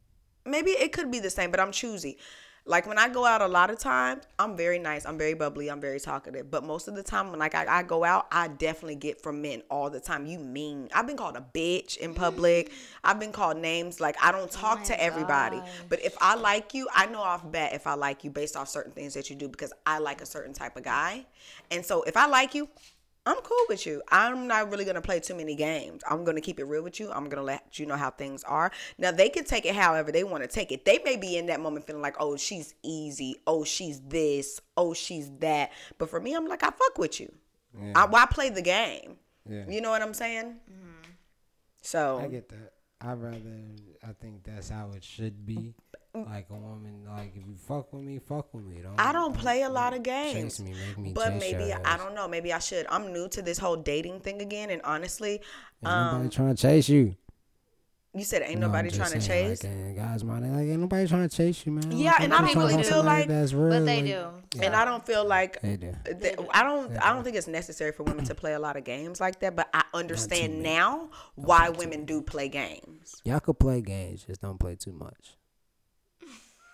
[0.45, 2.17] Maybe it could be the same, but I'm choosy.
[2.69, 5.69] Like when I go out a lot of times, I'm very nice, I'm very bubbly,
[5.69, 6.51] I'm very talkative.
[6.51, 9.41] But most of the time when like I, I go out, I definitely get from
[9.41, 10.27] men all the time.
[10.27, 12.69] You mean I've been called a bitch in public.
[12.69, 12.73] Mm.
[13.05, 13.99] I've been called names.
[13.99, 15.59] Like I don't oh talk to everybody.
[15.89, 18.69] But if I like you, I know off bat if I like you based off
[18.69, 21.25] certain things that you do because I like a certain type of guy.
[21.71, 22.69] And so if I like you,
[23.29, 24.01] I'm cool with you.
[24.09, 26.01] I'm not really gonna play too many games.
[26.09, 27.11] I'm gonna keep it real with you.
[27.11, 28.71] I'm gonna let you know how things are.
[28.97, 30.83] Now they can take it however they want to take it.
[30.83, 33.35] They may be in that moment feeling like, oh, she's easy.
[33.45, 34.59] Oh, she's this.
[34.75, 35.71] Oh, she's that.
[35.99, 37.31] But for me, I'm like, I fuck with you.
[37.93, 39.17] I, why play the game?
[39.47, 39.65] Yeah.
[39.69, 40.55] You know what I'm saying?
[40.69, 41.11] Mm-hmm.
[41.83, 42.73] So I get that.
[42.99, 43.37] I rather.
[44.03, 45.75] I think that's how it should be.
[46.13, 48.81] Like a woman, like if you fuck with me, fuck with me.
[48.81, 50.57] Don't, I don't play a lot of games.
[50.57, 52.27] chase me, make me But chase maybe your I don't know.
[52.27, 52.87] Maybe I should.
[52.89, 55.41] I'm new to this whole dating thing again, and honestly, Ain't
[55.83, 57.15] um, nobody trying to chase you.
[58.15, 59.63] you said ain't No, I'm nobody just trying to chase.
[59.63, 61.91] Like, guys, man, like ain't nobody trying to chase you, man.
[61.91, 63.69] Yeah, and I think don't really feel like- that's real.
[63.69, 64.05] But they like-
[64.51, 64.59] do.
[64.63, 65.93] And I don't feel like They do.
[66.05, 68.83] th- I don't I don't think it's necessary for women to play a lot of
[68.83, 73.21] games like that, but I understand now why women do play games.
[73.25, 75.35] Y'all could play games, just don't play too much.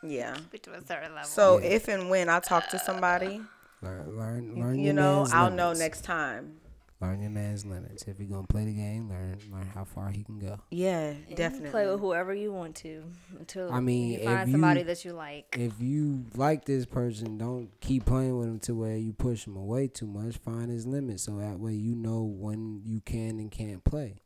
[0.10, 0.38] Yeah.
[0.64, 1.28] To a certain level.
[1.30, 3.42] So if and when I talk to somebody,
[3.82, 4.80] Learn, learn, learn.
[4.80, 6.58] you your know, man's I'll know next time.
[7.02, 8.04] Learn your man's limits.
[8.08, 10.58] If you're gonna play the game, learn, learn how far he can go.
[10.72, 11.70] Yeah, You can definitely.
[11.70, 13.04] Play with whoever you want to
[13.38, 15.56] until I mean, you find you- somebody that you like.
[15.60, 19.58] If you like this person, don't keep playing with him to where you push him
[19.58, 20.38] away too much.
[20.38, 24.22] Find his limits so that way you know when you can and can't play.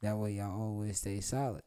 [0.00, 1.62] That way y'all always stay solid.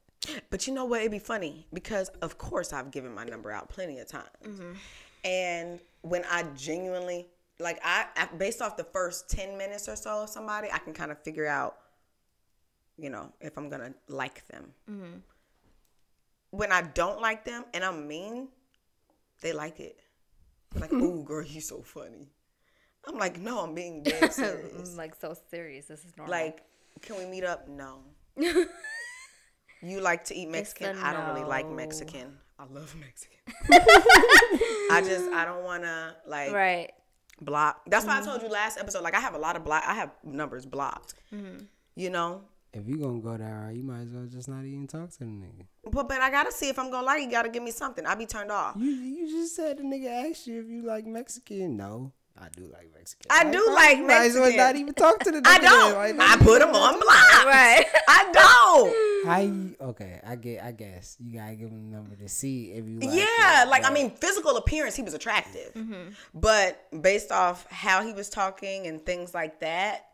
[0.49, 1.01] But you know what?
[1.01, 4.25] It'd be funny because, of course, I've given my number out plenty of times.
[4.43, 4.71] Mm-hmm.
[5.23, 7.27] And when I genuinely,
[7.59, 8.05] like, I,
[8.37, 11.45] based off the first 10 minutes or so of somebody, I can kind of figure
[11.45, 11.77] out,
[12.97, 14.73] you know, if I'm going to like them.
[14.89, 15.17] Mm-hmm.
[16.51, 18.47] When I don't like them and I'm mean,
[19.41, 19.99] they like it.
[20.75, 22.27] Like, ooh, girl, you so funny.
[23.07, 24.91] I'm like, no, I'm being dead serious.
[24.91, 25.85] I'm like so serious.
[25.85, 26.31] This is normal.
[26.31, 26.63] Like,
[27.01, 27.67] can we meet up?
[27.67, 27.99] No.
[29.81, 30.97] you like to eat Mexican?
[30.97, 31.69] I don't really like.
[31.69, 32.37] Mexican.
[32.57, 33.37] I love Mexican.
[34.91, 36.91] I just I don't wanna like right.
[37.41, 37.81] block.
[37.87, 38.47] That's why I told mm-hmm.
[38.47, 39.01] you last episode.
[39.01, 39.83] Like I have a lot of block.
[39.85, 41.13] I have numbers blocked.
[41.33, 41.63] Mm-hmm.
[41.95, 42.41] You know.
[42.73, 45.19] If you gonna go that route, you might as well just not even talk to
[45.19, 45.65] the nigga.
[45.89, 47.21] But but I gotta see if I'm gonna like.
[47.21, 48.05] You gotta give me something.
[48.05, 48.75] I be turned off.
[48.77, 51.77] You you just said the nigga asked you if you like Mexican.
[51.77, 53.27] No, I do like Mexican.
[53.29, 55.47] I do like you Might as well not even talk to the nigga.
[55.47, 55.93] I don't.
[55.93, 57.45] Like, I put them on block.
[57.45, 57.85] Right.
[58.07, 59.27] I don't.
[59.27, 60.63] How you, okay, I get.
[60.63, 62.99] I guess you gotta give him a number to see if you.
[62.99, 66.11] Like yeah, it, like I mean, physical appearance, he was attractive, mm-hmm.
[66.33, 70.08] but based off how he was talking and things like that,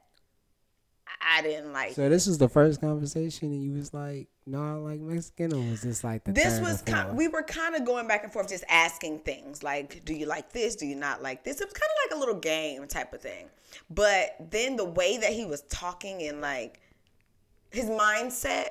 [1.22, 1.94] I didn't like.
[1.94, 5.70] So this was the first conversation, and you was like, "No, I like Mexican," or
[5.70, 7.18] was this like the this third or was kind.
[7.18, 10.52] We were kind of going back and forth, just asking things like, "Do you like
[10.52, 10.76] this?
[10.76, 13.22] Do you not like this?" It was kind of like a little game type of
[13.22, 13.50] thing.
[13.90, 16.80] But then the way that he was talking and like
[17.72, 18.70] his mindset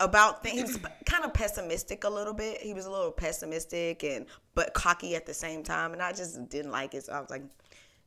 [0.00, 2.60] about things, he was kind of pessimistic a little bit.
[2.60, 6.48] He was a little pessimistic and but cocky at the same time, and I just
[6.48, 7.04] didn't like it.
[7.04, 7.42] So I was like,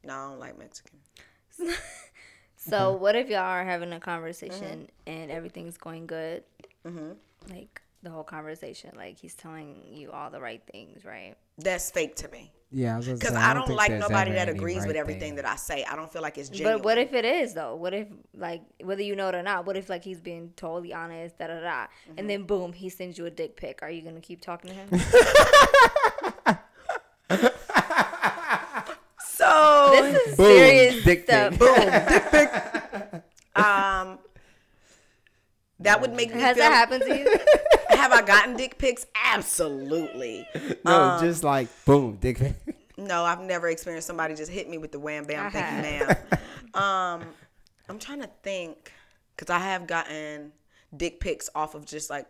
[0.03, 0.99] "No, I don't like Mexican."
[2.69, 6.43] So what if y'all are having a conversation and everything's going good?
[6.85, 7.11] Mm-hmm.
[7.49, 11.35] Like the whole conversation, like he's telling you all the right things, right?
[11.57, 12.51] That's fake to me.
[12.71, 15.83] yeah, Because because I don't like nobody that agrees with everything that I say.
[15.85, 16.77] I don't feel like it's genuine.
[16.79, 17.75] But what if it is though?
[17.75, 19.65] What if like whether you know it or not?
[19.65, 22.13] What if like he's being totally honest, da da da, Mm-hmm.
[22.19, 23.79] and then boom, he sends you a dick pic?
[23.81, 24.89] Are you gonna keep talking to him?
[30.01, 30.45] this is Boom.
[30.47, 31.57] serious Dick stuff.
[31.59, 31.75] Boom.
[31.75, 33.23] Dick pic.
[33.55, 34.19] Um,
[35.79, 36.65] that would make me Has feel.
[36.65, 37.37] that happened to you?
[37.97, 39.05] Have I gotten dick pics?
[39.23, 40.45] Absolutely.
[40.83, 42.53] No, Um, just like boom, dick pic.
[42.97, 46.05] No, I've never experienced somebody just hit me with the wham bam, I thank you,
[46.05, 46.17] ma'am.
[46.73, 47.27] um,
[47.87, 48.91] I'm trying to think
[49.35, 50.51] because I have gotten
[50.95, 52.25] dick pics off of just like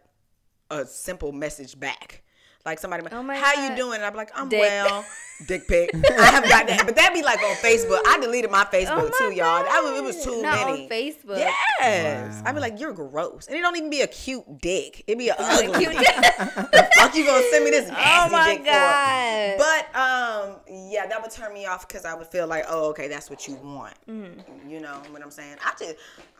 [0.69, 2.21] a simple message back.
[2.65, 3.95] Like somebody, Oh my how you doing?
[3.97, 4.59] And I'm like, I'm Dick.
[4.59, 5.05] well.
[5.47, 5.89] Dick pic.
[6.17, 7.99] I have got that, but that'd be like on Facebook.
[8.07, 9.63] I deleted my Facebook Oh my too, y'all.
[9.65, 10.83] That was, it was too Not many.
[10.85, 11.37] on Facebook.
[11.37, 12.43] Yes, Wow.
[12.45, 15.03] I'd be like, you're gross, and it don't even be a cute dick.
[15.05, 15.91] It'd be an ugly Cute.
[15.91, 16.15] dick.
[16.15, 18.65] the fuck you gonna send me this nasty oh my dick for?
[18.71, 19.57] god.
[19.57, 20.55] But um,
[20.89, 23.45] yeah, that would turn me off because I would feel like, oh, okay, that's what
[23.45, 23.93] you want.
[24.09, 24.69] Mm-hmm.
[24.69, 25.57] You know what I'm saying?
[25.65, 25.95] I just,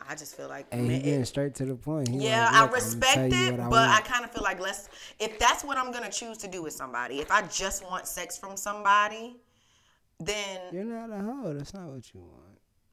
[0.08, 2.08] I just feel like, And he man, getting it- straight to the point.
[2.08, 4.88] He yeah, like, I respect it, I but I kind of feel like let's.
[5.20, 8.36] If that's what I'm gonna choose to do with somebody, if I just want sex
[8.38, 9.36] from somebody,
[10.18, 11.54] then You're not a hoe.
[11.54, 12.42] That's not what you want.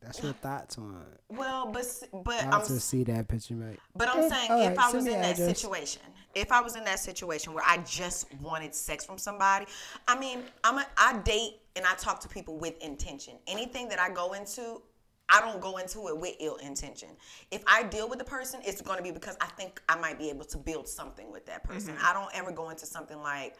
[0.02, 0.98] That's your thoughts want.
[1.30, 1.86] well, but
[2.26, 3.80] but I I'm to see that picture, mate.
[3.96, 5.58] But I'm saying all if right, I was in that address.
[5.58, 6.02] situation,
[6.36, 9.66] if I was in that situation where I just wanted sex from somebody,
[10.08, 13.36] I mean, I'm a, I date and I talk to people with intention.
[13.48, 14.82] Anything that I go into,
[15.30, 17.10] I don't go into it with ill intention.
[17.50, 20.20] If I deal with the person, it's going to be because I think I might
[20.20, 21.96] be able to build something with that person.
[22.04, 23.56] I don't ever go into something like,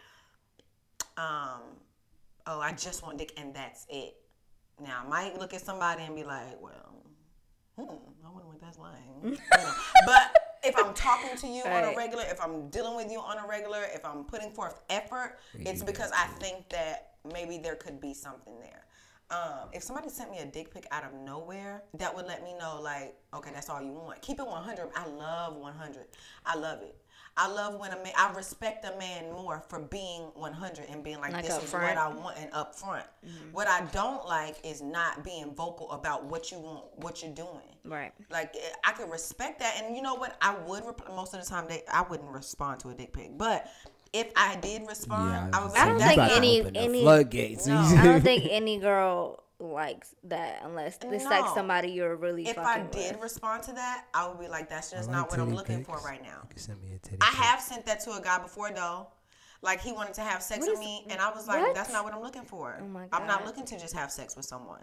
[1.18, 1.62] um,
[2.48, 4.16] oh, I just want dick and that's it.
[4.84, 6.96] Now I might look at somebody and be like, well,
[7.78, 7.84] hmm,
[8.26, 8.94] I wonder what that's like.
[9.24, 9.38] You know,
[10.06, 13.38] But if I'm talking to you on a regular, if I'm dealing with you on
[13.38, 18.02] a regular, if I'm putting forth effort, it's because I think that maybe there could
[18.02, 18.86] be something there.
[19.34, 22.54] Um, if somebody sent me a dick pic out of nowhere, that would let me
[22.60, 24.22] know, like, okay, that's all you want.
[24.22, 24.90] Keep it 100.
[24.96, 26.06] I love 100.
[26.46, 26.96] I love it.
[27.36, 31.20] I love when a man, I respect a man more for being 100 and being
[31.20, 31.82] like, Like this is upfront.
[31.82, 33.06] what I want and upfront.
[33.54, 37.76] What I don't like is not being vocal about what you want, what you're doing.
[37.86, 38.12] right.
[38.30, 40.38] Like eh, I could respect that, and you know what?
[40.44, 43.36] I would rep- most of the time they I wouldn't respond to a dick pic,
[43.36, 43.66] but
[44.14, 47.66] if I did respond, I would be I don't that's think any- any- floodgates.
[47.68, 52.58] No, I don't think any girl likes that unless it's like somebody you're really if
[52.58, 53.24] I did with.
[53.24, 55.84] respond to that, I would be like, that's just I not what I'm titty looking
[55.86, 56.48] for right now.
[56.54, 57.36] You send me a titty I pic.
[57.40, 59.08] have sent that to a guy before though.
[59.62, 61.74] Like he wanted to have sex What with me, and I was like, what?
[61.76, 62.78] "That's not what I'm looking for.
[62.82, 63.22] Oh my God.
[63.22, 64.82] I'm not looking to just have sex with someone."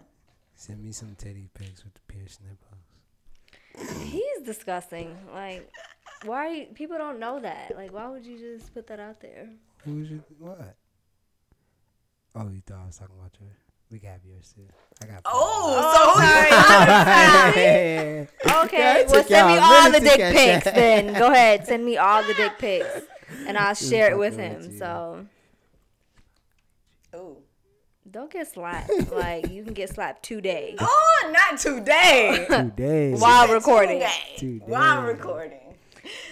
[0.55, 4.01] Send me some teddy pics with the pierced nipples.
[4.03, 5.15] He's disgusting.
[5.33, 5.71] Like,
[6.25, 7.73] why people don't know that?
[7.75, 9.49] Like, why would you just put that out there?
[9.85, 10.75] Who's your what?
[12.35, 13.51] Oh, you thought I was talking about yours?
[13.91, 14.67] We got yours too.
[15.03, 15.21] I got.
[15.25, 16.19] Oh, so oh,
[17.51, 18.27] sorry.
[18.65, 20.75] Okay, Yeah, well send me y'all the dick pics that.
[20.75, 21.13] then.
[21.13, 23.01] Go ahead, send me all the dick pics,
[23.47, 24.55] and I'll share it with him.
[24.61, 24.77] with.
[24.77, 25.25] So
[27.13, 27.37] Oh.
[28.09, 28.89] don't get slapped.
[29.11, 32.45] like you can get slapped today Oh, not today.
[32.49, 33.19] Two days.
[33.19, 33.99] while recording.
[33.99, 34.35] Today.
[34.37, 34.63] Today.
[34.65, 35.70] While recording.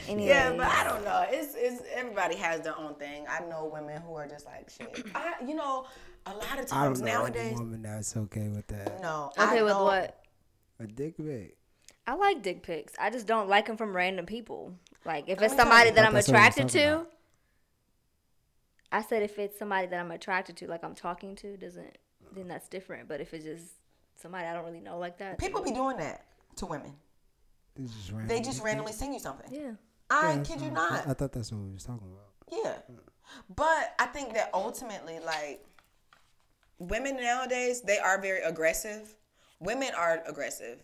[0.08, 1.26] Anyway, Yeah, but I don't know.
[1.30, 3.26] It's it's everybody has their own thing.
[3.30, 5.06] I know women who are just like shit.
[5.16, 5.86] I you know,
[6.26, 7.58] a lot of I times don't know any nowadays.
[7.58, 9.02] woman that's okay with that.
[9.02, 9.32] No.
[9.38, 10.24] I okay with what?
[10.80, 11.58] A dick pic.
[12.08, 12.94] I like dick pics.
[13.00, 14.74] I just don't like them from random people.
[15.06, 16.94] Like if it's somebody that I'm that's what we was attracted to.
[16.96, 17.12] about.
[18.92, 21.98] I said if it's somebody that I'm attracted to, like I'm talking to, doesn't
[22.34, 23.08] then that's different.
[23.08, 23.66] But if it's just
[24.16, 26.26] somebody I don't really know like that, People be doing that
[26.58, 26.94] to women.
[27.82, 28.28] It's just random.
[28.28, 29.52] They just randomly sing you something.
[29.52, 29.72] yeah.
[30.12, 31.08] I Yeah, kid you not.
[31.08, 32.34] I, I thought that's what we was talking about.
[32.66, 32.78] Yeah.
[33.56, 35.64] But I think that ultimately, like,
[36.80, 39.16] women nowadays, they are very aggressive.
[39.60, 40.82] Women are aggressive.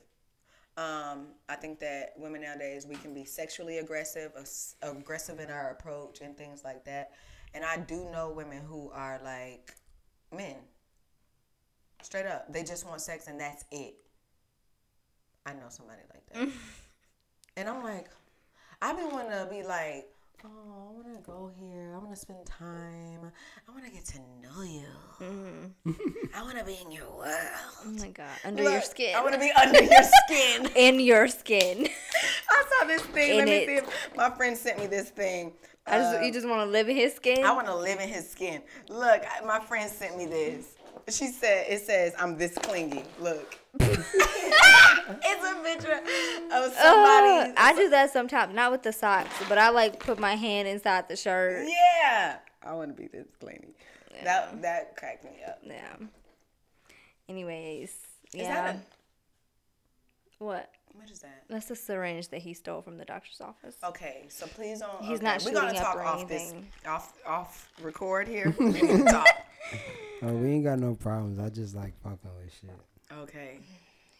[0.78, 5.72] Um, I think that women nowadays, we can be sexually aggressive, as- aggressive in our
[5.72, 7.12] approach and things like that.
[7.54, 9.74] And I do know women who are like
[10.36, 10.58] men.
[12.04, 12.52] Straight up.
[12.52, 13.96] They just want sex and that's it.
[15.46, 16.54] I know somebody like that.
[17.58, 18.10] and I'm like,
[18.82, 20.08] I be wanting to be like,
[20.44, 21.94] oh, I want to go here.
[21.96, 23.32] I want to spend time.
[23.68, 25.74] I want to get to know you.
[26.36, 27.32] I want to be in your world.
[27.86, 29.16] Oh my god, under your skin.
[29.16, 30.70] I want to be under your skin.
[30.76, 31.88] in your skin.
[32.50, 33.32] I saw this thing.
[33.32, 35.54] In Let me see if my friend sent me this thing.
[35.88, 37.46] I just Uh, you just want to live in his skin.
[37.46, 38.62] I want to live in his skin.
[38.90, 40.76] Look, my friend sent me this.
[41.10, 43.04] She said it says I'm this clingy.
[43.20, 43.60] Look.
[43.80, 46.04] It's a picture of
[46.52, 47.52] Ugh, somebody.
[47.52, 50.68] Uh, I do that sometimes, not with the socks, but I like put my hand
[50.68, 51.68] inside the shirt.
[51.68, 52.38] yeah.
[52.64, 53.76] I want to be this clingy.
[54.24, 55.60] That that cracked me up.
[55.64, 55.96] Yeah.
[57.30, 57.98] Anyways, Is
[58.34, 58.54] yeah.
[58.64, 58.78] that
[60.40, 60.70] what?
[60.94, 61.44] what is that?
[61.50, 63.76] That's the syringe that he stole from the doctor's office.
[63.84, 65.02] Okay, so please don't.
[65.04, 66.68] He's okay, not We're gonna shooting up talk or off this, anything.
[66.88, 68.56] off off record here.
[68.60, 69.28] We need to talk.
[70.24, 71.38] Oh, we ain't got no problems.
[71.40, 72.70] I just like fucking with shit.
[73.12, 73.60] Okay.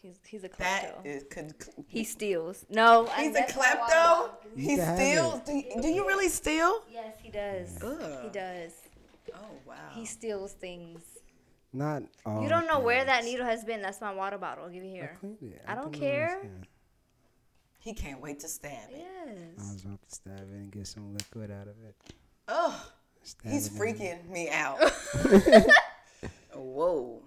[0.02, 1.04] He's he's a klepto.
[1.04, 1.52] is could.
[1.88, 2.64] he steals.
[2.70, 3.88] No, He's a that's my water klepto.
[3.88, 4.30] bottle.
[4.56, 5.40] He steals.
[5.40, 6.82] Do you, do you really steal?
[6.92, 7.82] Yes, he does.
[7.82, 8.22] Ugh.
[8.22, 8.72] He does.
[9.34, 9.74] Oh wow.
[9.92, 11.00] He steals things.
[11.72, 12.42] Not all.
[12.42, 13.82] you don't know where that needle has been.
[13.82, 14.64] That's my water bottle.
[14.64, 15.16] I'll give you here.
[15.20, 15.62] cleaned it.
[15.66, 16.42] I don't put it on care.
[17.80, 18.96] He can't wait to stab it.
[18.98, 19.28] Yes.
[19.28, 19.72] I Yes.
[19.72, 21.96] was about to stab it and get some liquid out of it.
[22.48, 22.86] Oh,
[23.22, 24.78] Stab he's it freaking me out.
[26.54, 27.22] Whoa.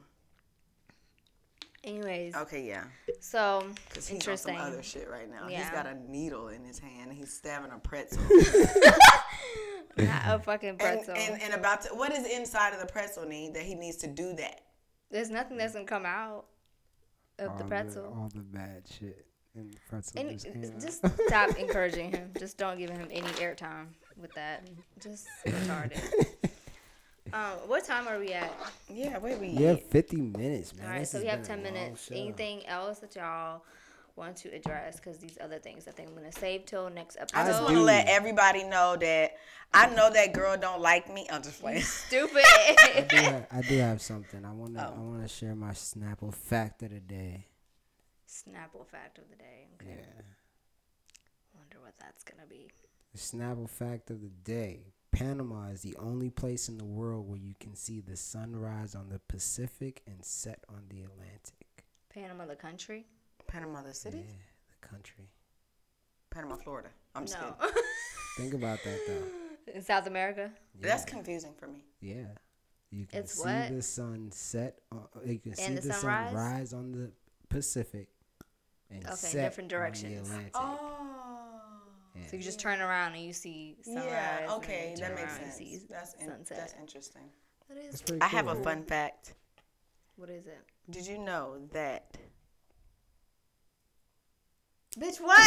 [1.84, 2.84] Anyways, Okay, yeah.
[3.22, 4.58] so Because he's on interesting.
[4.58, 5.48] some other shit right now.
[5.48, 5.60] Yeah.
[5.64, 7.14] He's got a needle in his hand.
[7.14, 8.22] He's stabbing a pretzel.
[9.98, 11.14] Not a fucking and, pretzel.
[11.18, 14.08] and, and about to, what is inside of the pretzel need that he needs to
[14.08, 14.62] do that?
[15.12, 16.46] There's nothing that's gonna come out
[17.40, 18.04] of the All pretzel.
[18.06, 19.26] all the bad shit
[19.56, 20.20] in the pretzel.
[20.20, 22.32] Any, just just stop encouraging him.
[22.38, 24.70] Just don't give him any airtime with that.
[25.02, 26.00] Just retarded.
[27.34, 28.54] Um, what time are we at?
[28.90, 29.50] Yeah, wait, we.
[29.50, 30.86] We have 50 minutes, man.
[30.86, 32.06] All right, This so we have 10 minutes.
[32.06, 32.16] show.
[32.16, 33.64] Anything else that y'all
[34.16, 34.98] want to address?
[35.00, 37.40] Because these other things, I think I'm gonna save till next episode.
[37.40, 39.38] I just want to let everybody know that
[39.74, 41.28] I know that girl don't like me.
[41.32, 41.82] I'm just playing.
[41.84, 42.44] Stupid.
[42.44, 44.44] I do, have, I do have something.
[44.44, 44.88] I want to.
[44.88, 44.94] Oh.
[44.96, 47.46] I want to share my Snapple fact of the day.
[48.28, 49.68] Snapple fact of the day.
[49.82, 49.90] Okay.
[49.98, 50.22] Yeah.
[51.56, 52.70] Wonder what that's gonna be.
[53.14, 54.94] The Snapple fact of the day.
[55.12, 59.10] Panama is the only place in the world where you can see the sunrise on
[59.10, 61.86] the Pacific and set on the Atlantic.
[62.14, 63.06] Panama, the country?
[63.48, 64.34] Panama the city, Yeah,
[64.82, 65.30] the country.
[66.30, 66.90] Panama, Florida.
[67.16, 67.56] I'm just no.
[67.60, 67.76] kidding.
[68.38, 69.74] Think about that though.
[69.74, 70.52] In South America?
[70.80, 70.88] Yeah.
[70.88, 71.84] That's confusing for me.
[72.02, 72.26] Yeah.
[72.92, 73.70] You can It's see what?
[73.70, 74.80] the sun set.
[74.92, 77.12] On, you can see the the, sun rise on the
[77.50, 78.08] Pacific
[78.92, 80.14] and Okay, set different on directions.
[80.30, 80.52] the Atlantic.
[80.56, 81.09] Oh.
[82.28, 84.06] So you just turn around and you see sunrise.
[84.08, 84.38] Yeah.
[84.44, 85.56] and Okay, then that makes sense.
[85.56, 86.58] see That's in, sunset.
[86.58, 87.24] that's interesting.
[87.68, 87.90] That is.
[87.92, 89.34] That's pretty I have a fun fact.
[90.16, 90.60] What is it?
[90.90, 92.18] Did you know that?
[95.00, 95.40] Bitch, what?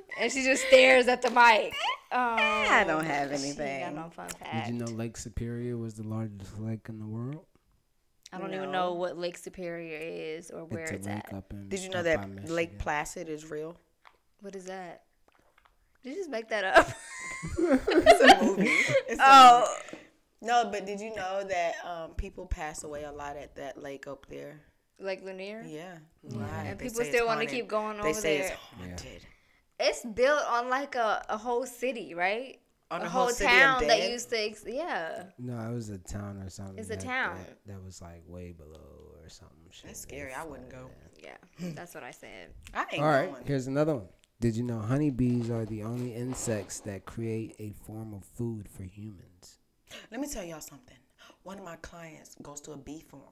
[0.20, 1.74] and she just stares at the mic.
[2.12, 3.94] Oh, I don't have She ain't got anything.
[3.96, 4.66] no fun fact.
[4.66, 7.44] Did you know Lake Superior was the largest lake in the world?
[8.32, 11.34] I don't even know what Lake Superior is or where it's, a lake at.
[11.34, 11.68] up in.
[11.68, 13.76] Did you know that by Lake Placid is real?
[14.42, 15.04] What is that?
[16.02, 16.88] Did you just make that up?
[17.58, 18.68] It's a movie.
[19.08, 19.76] It's a oh,
[20.42, 24.06] No, but did you know that um, people pass away a lot at that lake
[24.06, 24.60] up there?
[25.00, 25.64] Lake Lanier?
[25.66, 25.96] Yeah.
[26.22, 28.46] And They people still wanna keep going They over say there.
[28.52, 29.22] it's haunted.
[29.80, 32.60] It's built on like a, a whole city, right?
[32.92, 35.24] On a the whole, whole town that used to, ex- yeah.
[35.38, 36.78] No, it was a town or something.
[36.78, 37.38] It's a that- town.
[37.38, 39.56] That, that was like way below or something.
[39.70, 39.86] shit.
[39.86, 40.32] That's They scary.
[40.34, 40.90] I wouldn't go.
[41.16, 41.24] it.
[41.24, 42.50] Yeah, that's what I said.
[42.72, 43.44] I ain't All right, going.
[43.46, 44.06] here's another one.
[44.42, 48.82] Did you know honeybees are the only insects that create a form of food for
[48.82, 49.58] humans?
[50.10, 50.96] Let me tell y'all something.
[51.44, 53.22] One of my clients goes to a bee farm,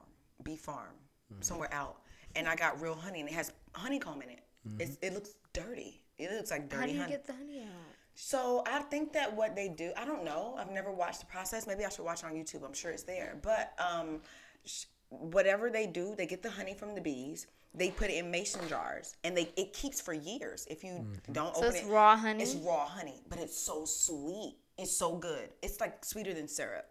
[0.45, 0.95] bee farm
[1.41, 1.97] somewhere out,
[2.37, 4.39] and I got real honey, and it has honeycomb in it.
[4.79, 6.01] It's, it looks dirty.
[6.17, 6.81] It looks like dirty honey.
[6.81, 7.11] How do you honey.
[7.11, 7.95] get the honey out?
[8.15, 10.55] So I think that what they do, I don't know.
[10.57, 11.67] I've never watched the process.
[11.67, 12.65] Maybe I should watch it on YouTube.
[12.65, 13.37] I'm sure it's there.
[13.41, 14.21] But um,
[14.63, 17.47] sh- whatever they do, they get the honey from the bees.
[17.73, 20.67] They put it in mason jars, and they it keeps for years.
[20.69, 21.33] If you mm-hmm.
[21.33, 22.43] don't So open it's it, raw honey?
[22.43, 24.57] It's raw honey, but it's so sweet.
[24.77, 25.49] It's so good.
[25.61, 26.85] It's like sweeter than syrup.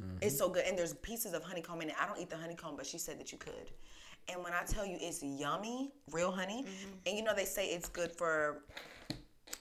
[0.00, 0.18] Mm-hmm.
[0.20, 1.94] It's so good, and there's pieces of honeycomb in it.
[2.00, 3.70] I don't eat the honeycomb, but she said that you could.
[4.28, 6.90] And when I tell you it's yummy, real honey, mm-hmm.
[7.06, 8.64] and you know they say it's good for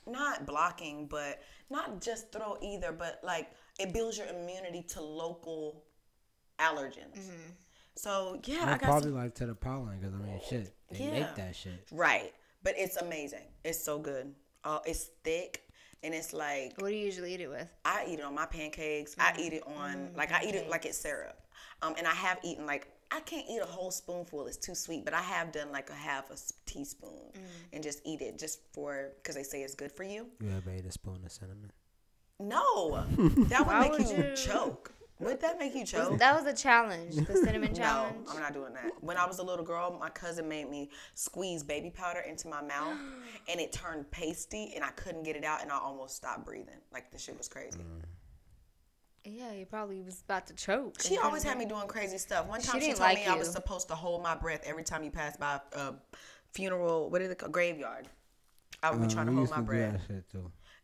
[0.05, 5.83] not blocking, but not just throat either, but like it builds your immunity to local
[6.59, 7.29] allergens.
[7.95, 10.73] So yeah, I I'd got probably some, like to the pollen because I mean, shit,
[10.91, 11.11] they Yeah.
[11.11, 11.87] make that shit.
[11.91, 12.33] right,
[12.63, 13.45] but it's amazing.
[13.63, 14.33] It's so good.
[14.63, 15.63] Uh, it's thick
[16.03, 17.67] and it's like What do you usually eat it with?
[17.85, 19.15] I eat it on my pancakes.
[19.19, 21.37] I eat it on like I eat it like it's syrup.
[21.81, 25.03] Um, and I have eaten like I can't eat a whole spoonful; it's too sweet.
[25.03, 27.33] But I have done like a half a teaspoon
[27.73, 30.27] and just eat it just for because they say it's good for you.
[30.39, 31.71] You ever ate a spoon of cinnamon?
[32.39, 33.03] No,
[33.49, 34.35] that would Why make would you, you?
[34.35, 34.93] choke.
[35.21, 36.17] Would that make you choke?
[36.17, 37.81] That was a challenge, the cinnamon challenge.
[37.81, 38.27] No, challenge.
[38.31, 38.91] I'm not doing that.
[39.01, 42.61] When I was a little girl, my cousin made me squeeze baby powder into my
[42.61, 42.97] mouth,
[43.49, 46.79] and it turned pasty, and I couldn't get it out, and I almost stopped breathing.
[46.91, 47.79] Like the shit was crazy.
[49.23, 50.99] Yeah, he probably was about to choke.
[50.99, 52.47] She always had me doing crazy stuff.
[52.47, 54.83] One time she, didn't told like me I was supposed to hold my breath every
[54.83, 55.93] time you pass by a
[56.53, 57.09] funeral.
[57.09, 57.51] What is it called?
[57.51, 58.07] Graveyard.
[58.81, 60.01] I would be trying to hold my to do breath.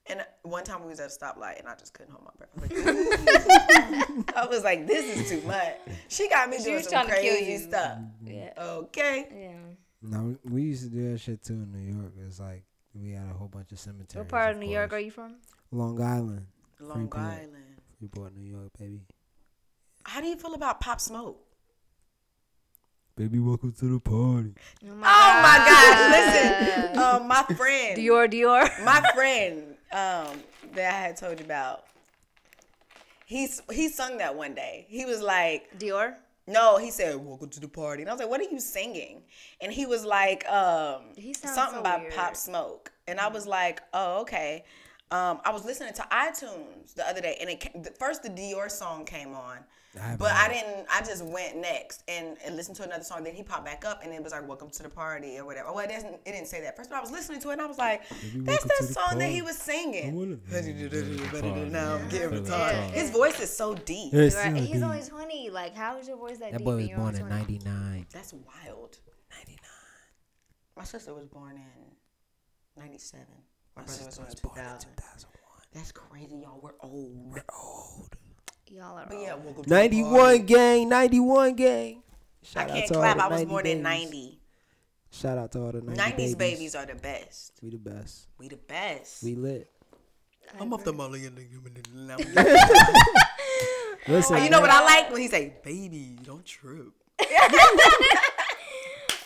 [0.10, 0.24] That shit too.
[0.44, 2.86] And one time we was at a stoplight and I just couldn't hold my breath.
[2.88, 5.78] I was like, I was like, this is too much.
[6.08, 7.58] She got me She doing was some trying to kill crazy you.
[7.60, 7.98] stuff.
[8.24, 8.54] Yeah.
[8.58, 9.28] Okay.
[9.34, 9.58] Yeah.
[10.02, 12.14] No, we used to do that shit too in New York.
[12.26, 14.16] It's like we had a whole bunch of cemeteries.
[14.16, 15.36] What part of New York are you from?
[15.72, 16.46] Long Island,
[16.80, 17.24] Long Freeport.
[17.24, 17.52] Island.
[18.00, 19.02] Freeport, New York, baby.
[20.04, 21.44] How do you feel about Pop Smoke?
[23.16, 24.54] Baby, welcome to the party.
[24.86, 26.12] Oh Oh my god!
[26.12, 28.86] Listen, um, my friend, Dior, Dior.
[28.86, 30.42] my friend, um,
[30.74, 31.86] that I had told you about.
[33.26, 34.86] He's he sung that one day.
[34.90, 36.16] He was like, Dior.
[36.50, 39.24] No, he said, "Welcome to the party," and I was like, "What are you singing?"
[39.60, 42.14] And he was like, um, He something so by weird.
[42.14, 44.64] Pop Smoke, and I was like, "Oh, okay."
[45.10, 48.30] Um, I was listening to iTunes the other day, and it ca- the, first the
[48.30, 49.60] Dior song came on,
[49.98, 50.86] haven't but I didn't.
[50.94, 53.24] I just went next and, and listened to another song.
[53.24, 55.72] Then he popped back up, and it was like "Welcome to the party" or whatever.
[55.72, 56.14] Well, it doesn't.
[56.14, 58.02] It didn't say that first, but I was listening to it, and I was like,
[58.10, 60.14] "That's welcome that to the song that he was singing."
[61.72, 62.90] Now I'm getting retarded.
[62.92, 64.14] His voice is so deep.
[64.14, 64.54] It's Right.
[64.56, 64.84] so He's deep.
[64.84, 65.50] only 20.
[65.52, 66.66] Like, how is your voice that, That deep?
[66.68, 68.08] That boy was born in '99.
[68.12, 68.98] That's wild.
[69.38, 69.58] 99.
[70.76, 73.26] My sister was born in 97.
[73.78, 74.88] My brother was born in 2001.
[75.74, 76.60] That's crazy, y'all.
[76.62, 77.40] We're old.
[77.56, 78.10] Old.
[78.68, 79.06] Y'all are.
[79.08, 80.40] But yeah, welcome to the 91 party.
[80.40, 82.04] gang, 91 gang.
[82.04, 83.18] I Shout out can't to all clap.
[83.18, 84.40] the I was born in 90.
[85.12, 86.36] Shout out to all the 90 90s babies.
[86.36, 86.76] babies.
[86.76, 87.54] are the best.
[87.62, 88.28] We the best.
[88.38, 89.24] We the best.
[89.24, 89.70] We lit.
[90.60, 91.44] I'm off the molly and the
[94.08, 96.94] Listen, oh, You know what I like when he say, "Baby, don't trip,"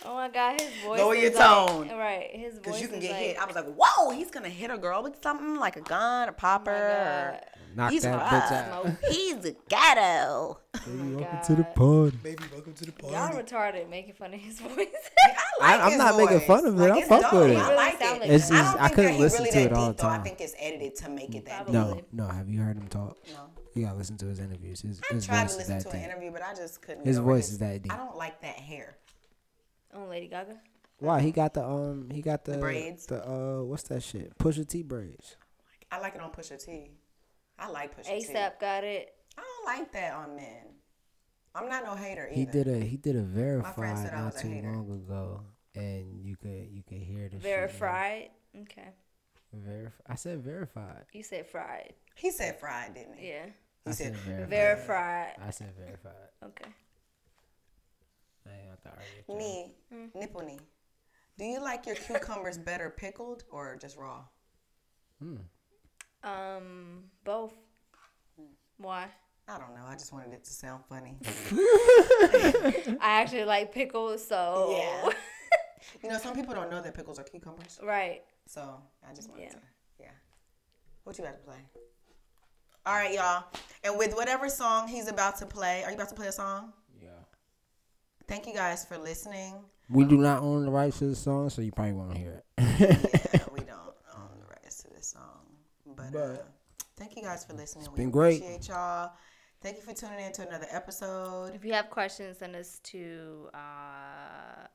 [0.04, 0.98] Oh my god, his voice.
[1.00, 1.88] Lower is your like- tone.
[1.96, 2.62] right, his voice.
[2.62, 3.38] because you can is get like, hit.
[3.38, 6.32] I was like, "Whoa, he's gonna hit a girl with something like a gun, a
[6.32, 7.40] oh popper." or-
[7.74, 8.30] knock he's that rough.
[8.30, 8.86] bitch out.
[9.10, 10.58] He's a ghetto.
[10.74, 11.42] Oh Baby, welcome God.
[11.44, 12.16] to the party.
[12.22, 13.12] Baby, welcome to the pod.
[13.12, 14.70] Y'all retarded making fun of his voice.
[15.60, 16.90] I like I'm his not making fun of it.
[16.90, 17.56] I it's fuck with it.
[17.58, 18.20] I like really sound it.
[18.22, 18.54] like It's that.
[18.56, 20.02] just- don't I think couldn't that he's listen really to that it all deep, the
[20.02, 20.08] though.
[20.08, 21.94] I think it's edited to make it that Probably.
[21.94, 22.06] deep.
[22.12, 22.32] No, no.
[22.32, 23.16] Have you heard him talk?
[23.32, 23.40] No.
[23.74, 24.80] You gotta listen to his interviews.
[24.80, 26.04] His, I his tried voice to listen to an deep.
[26.10, 27.06] interview, but I just couldn't.
[27.06, 27.92] His voice his- is that deep.
[27.92, 28.96] I don't like that hair.
[29.94, 30.56] Oh, Lady Gaga.
[30.98, 33.06] Why he got the um he got the, braids?
[33.06, 35.36] the uh what's that shit Pusha T braids.
[35.90, 36.90] I like it on Pusha T.
[37.58, 38.26] I like Pusha T.
[38.32, 39.12] ASAP got it.
[39.36, 40.64] I don't like that on men.
[41.54, 42.34] I'm not no hater either.
[42.38, 44.72] He did a he did a verified not a too hater.
[44.72, 45.40] long ago,
[45.74, 48.30] and you could you could hear the verified.
[48.54, 48.62] shit.
[48.62, 48.88] Okay.
[49.54, 51.04] Verif- I said verified.
[51.12, 51.92] You said fried.
[52.14, 53.28] He said fried, didn't he?
[53.28, 53.46] Yeah.
[53.84, 54.48] He I said said verified.
[54.48, 55.32] Very fried.
[55.44, 56.12] I said verified.
[56.44, 56.70] Okay.
[58.84, 59.22] I ain't got to argue.
[59.28, 59.36] with you.
[59.36, 59.74] me,
[60.12, 60.18] Hmm.
[60.18, 60.60] nipple knee.
[61.38, 64.24] Do you like your cucumbers better pickled or just raw?
[65.20, 65.36] Hmm.
[66.24, 67.54] Um, both.
[68.78, 69.08] Why?
[69.48, 69.84] I don't know.
[69.86, 71.16] I just wanted it to sound funny.
[71.26, 75.10] I actually like pickles, so Yeah.
[76.02, 78.22] you know, some people don't know that pickles are cucumbers, right.
[78.46, 79.50] so I just wanted Yeah.
[79.50, 79.58] to.
[80.00, 80.10] Yeah.
[81.04, 81.58] What you got to play?
[82.86, 83.44] All right, y'all.
[83.84, 86.72] And with whatever song he's about to play, are you about to play a song?
[88.28, 88.34] Yeah.
[88.34, 89.54] Thank you guys for listening.
[89.88, 92.62] We do not own the rights to the song, so you probably won't hear it.
[92.78, 93.78] yeah, we don't
[94.16, 95.46] own the rights to this song.
[95.96, 96.36] But, uh,
[96.96, 97.86] thank you guys for listening.
[97.90, 98.36] we been great.
[98.38, 99.12] appreciate y'all.
[99.60, 101.54] Thank you for tuning in to another episode.
[101.54, 104.66] If you have questions, send us to uh,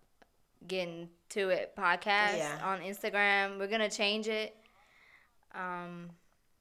[0.67, 2.59] Getting To It podcast Yeah.
[2.63, 3.57] on Instagram.
[3.59, 4.55] We're gonna change it
[5.55, 6.09] um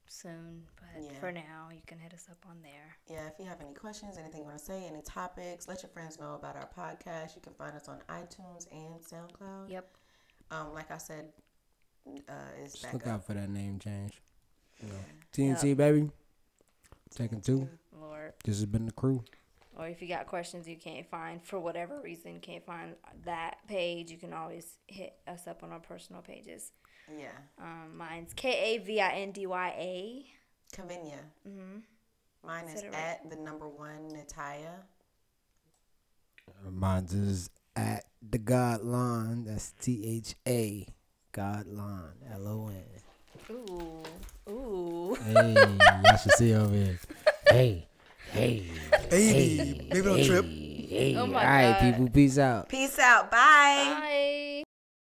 [0.09, 1.19] soon, but Yeah.
[1.19, 2.97] for now, you can hit us up on there.
[3.07, 5.89] Yeah, if you have any questions, anything you want to say, any topics, let your
[5.89, 7.35] friends know about our podcast.
[7.35, 9.69] You can find us on iTunes and SoundCloud.
[9.69, 9.97] Yep.
[10.51, 11.31] Um, like I said,
[12.07, 12.33] uh,
[12.63, 13.13] is Just back look up.
[13.15, 14.21] out for that name change.
[14.79, 14.99] You know,
[15.33, 16.09] TNT baby,
[17.15, 17.67] taking two.
[17.91, 18.33] Lord.
[18.45, 19.23] This has been the crew.
[19.75, 22.95] Or if you got questions you can't find for whatever reason, can't find
[23.25, 26.71] that page, you can always hit us up on our personal pages.
[27.15, 27.27] Yeah,
[27.59, 30.25] Um, mine's K A V I N D Y A.
[30.75, 31.19] Kavinya.
[31.47, 31.79] Mm-hmm.
[32.45, 32.99] Mine is Said right.
[32.99, 34.83] at the number one Nataya.
[36.69, 39.45] Mine's is at the God Line.
[39.45, 40.85] That's T H A
[41.31, 42.15] God Line.
[42.33, 42.83] L O N.
[43.55, 44.03] Ooh.
[44.51, 45.15] Ooh.
[45.15, 45.53] Hey,
[46.03, 46.99] y'all should see over here.
[47.49, 47.87] Hey,
[48.31, 48.65] hey,
[49.09, 50.45] Baby, baby, don't trip.
[50.45, 51.15] hey.
[51.17, 51.91] Oh All my right, God.
[51.93, 52.67] people, peace out.
[52.67, 53.31] Peace out.
[53.31, 53.95] Bye.
[53.99, 54.63] Bye.